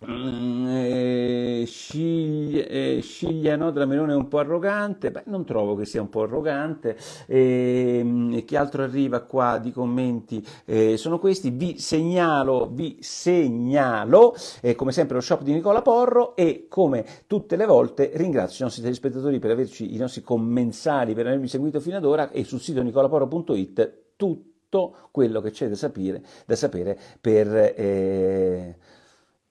eh, 0.00 1.64
sciglia, 1.66 2.64
eh, 2.66 3.00
sciglia 3.02 3.56
no, 3.56 3.72
della 3.72 3.84
Melone 3.84 4.12
è 4.12 4.16
un 4.16 4.28
po' 4.28 4.38
arrogante, 4.38 5.10
Beh, 5.10 5.24
non 5.26 5.44
trovo 5.44 5.74
che 5.74 5.86
sia 5.86 6.00
un 6.00 6.08
po' 6.08 6.22
arrogante. 6.22 6.96
Eh, 7.26 8.44
che 8.46 8.56
altro 8.56 8.84
arriva 8.84 9.22
qua 9.22 9.58
di 9.58 9.72
commenti? 9.72 10.44
Eh, 10.64 10.96
sono 10.96 11.18
questi, 11.18 11.50
vi 11.50 11.78
segnalo, 11.78 12.68
vi 12.72 12.98
segnalo, 13.00 14.36
eh, 14.60 14.76
come 14.76 14.92
sempre 14.92 15.16
lo 15.16 15.20
shop 15.20 15.42
di 15.42 15.52
Nicola 15.52 15.82
Porro 15.82 16.36
e 16.36 16.66
come 16.68 17.04
tutte 17.26 17.56
le 17.56 17.66
volte 17.66 18.12
ringrazio 18.14 18.58
i 18.60 18.64
nostri 18.64 18.82
telespettatori 18.82 19.40
per 19.40 19.50
averci, 19.50 19.94
i 19.94 19.98
nostri 19.98 20.22
commensali 20.22 21.14
per 21.14 21.26
avermi 21.26 21.48
seguito 21.48 21.80
fino 21.80 21.96
ad 21.96 22.04
ora 22.04 22.30
e 22.30 22.44
sul 22.44 22.60
sito 22.60 22.82
nicolaporro.it 22.82 23.96
tutto 24.14 25.08
quello 25.10 25.40
che 25.40 25.50
c'è 25.50 25.68
da 25.68 25.74
sapere, 25.74 26.22
da 26.46 26.54
sapere 26.54 26.98
per 27.20 27.48
eh, 27.76 28.76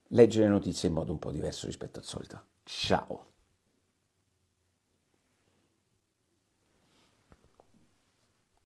leggere 0.09 0.45
le 0.45 0.51
notizie 0.51 0.89
in 0.89 0.95
modo 0.95 1.11
un 1.11 1.19
po' 1.19 1.31
diverso 1.31 1.65
rispetto 1.65 1.99
al 1.99 2.05
solito. 2.05 2.41
Ciao! 2.63 3.36